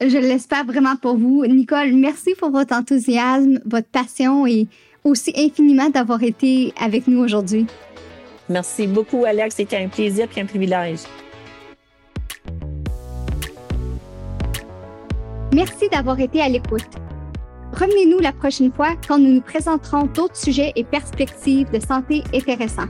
Je 0.00 0.16
l'espère 0.16 0.64
vraiment 0.64 0.96
pour 0.96 1.16
vous. 1.16 1.44
Nicole, 1.44 1.92
merci 1.92 2.34
pour 2.38 2.50
votre 2.50 2.74
enthousiasme, 2.74 3.58
votre 3.64 3.88
passion 3.88 4.46
et 4.46 4.68
aussi 5.02 5.32
infiniment 5.36 5.90
d'avoir 5.90 6.22
été 6.22 6.72
avec 6.80 7.08
nous 7.08 7.18
aujourd'hui. 7.18 7.66
Merci 8.48 8.86
beaucoup, 8.86 9.24
Alex. 9.24 9.56
C'était 9.56 9.76
un 9.76 9.88
plaisir 9.88 10.26
et 10.36 10.40
un 10.40 10.46
privilège. 10.46 11.00
Merci 15.52 15.88
d'avoir 15.90 16.18
été 16.20 16.40
à 16.40 16.48
l'écoute. 16.48 16.88
Revenez-nous 17.72 18.20
la 18.20 18.32
prochaine 18.32 18.72
fois 18.72 18.94
quand 19.06 19.18
nous 19.18 19.32
nous 19.34 19.40
présenterons 19.40 20.06
d'autres 20.06 20.36
sujets 20.36 20.72
et 20.76 20.84
perspectives 20.84 21.70
de 21.70 21.80
santé 21.80 22.22
intéressants. 22.34 22.88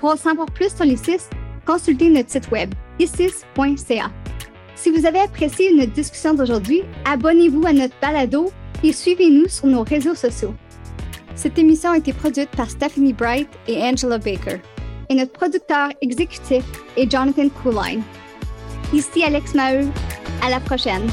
Pour 0.00 0.10
en 0.10 0.16
savoir 0.16 0.46
plus 0.46 0.74
sur 0.74 0.84
les 0.84 0.96
CIS, 0.96 1.28
consultez 1.66 2.08
notre 2.08 2.30
site 2.30 2.50
web 2.50 2.74
icis.ca. 2.98 4.10
Si 4.74 4.90
vous 4.90 5.06
avez 5.06 5.20
apprécié 5.20 5.74
notre 5.74 5.92
discussion 5.92 6.34
d'aujourd'hui, 6.34 6.82
abonnez-vous 7.04 7.66
à 7.66 7.72
notre 7.72 7.94
balado 8.00 8.50
et 8.82 8.92
suivez-nous 8.92 9.48
sur 9.48 9.66
nos 9.66 9.82
réseaux 9.82 10.14
sociaux. 10.14 10.54
Cette 11.34 11.58
émission 11.58 11.90
a 11.90 11.98
été 11.98 12.12
produite 12.12 12.50
par 12.50 12.70
Stephanie 12.70 13.12
Bright 13.12 13.48
et 13.66 13.82
Angela 13.82 14.18
Baker 14.18 14.58
et 15.08 15.14
notre 15.14 15.32
producteur 15.32 15.88
exécutif 16.00 16.64
est 16.96 17.10
Jonathan 17.10 17.48
Cooline. 17.62 18.02
Ici 18.92 19.22
Alex 19.22 19.54
Maheu. 19.54 19.86
À 20.42 20.50
la 20.50 20.60
prochaine. 20.60 21.08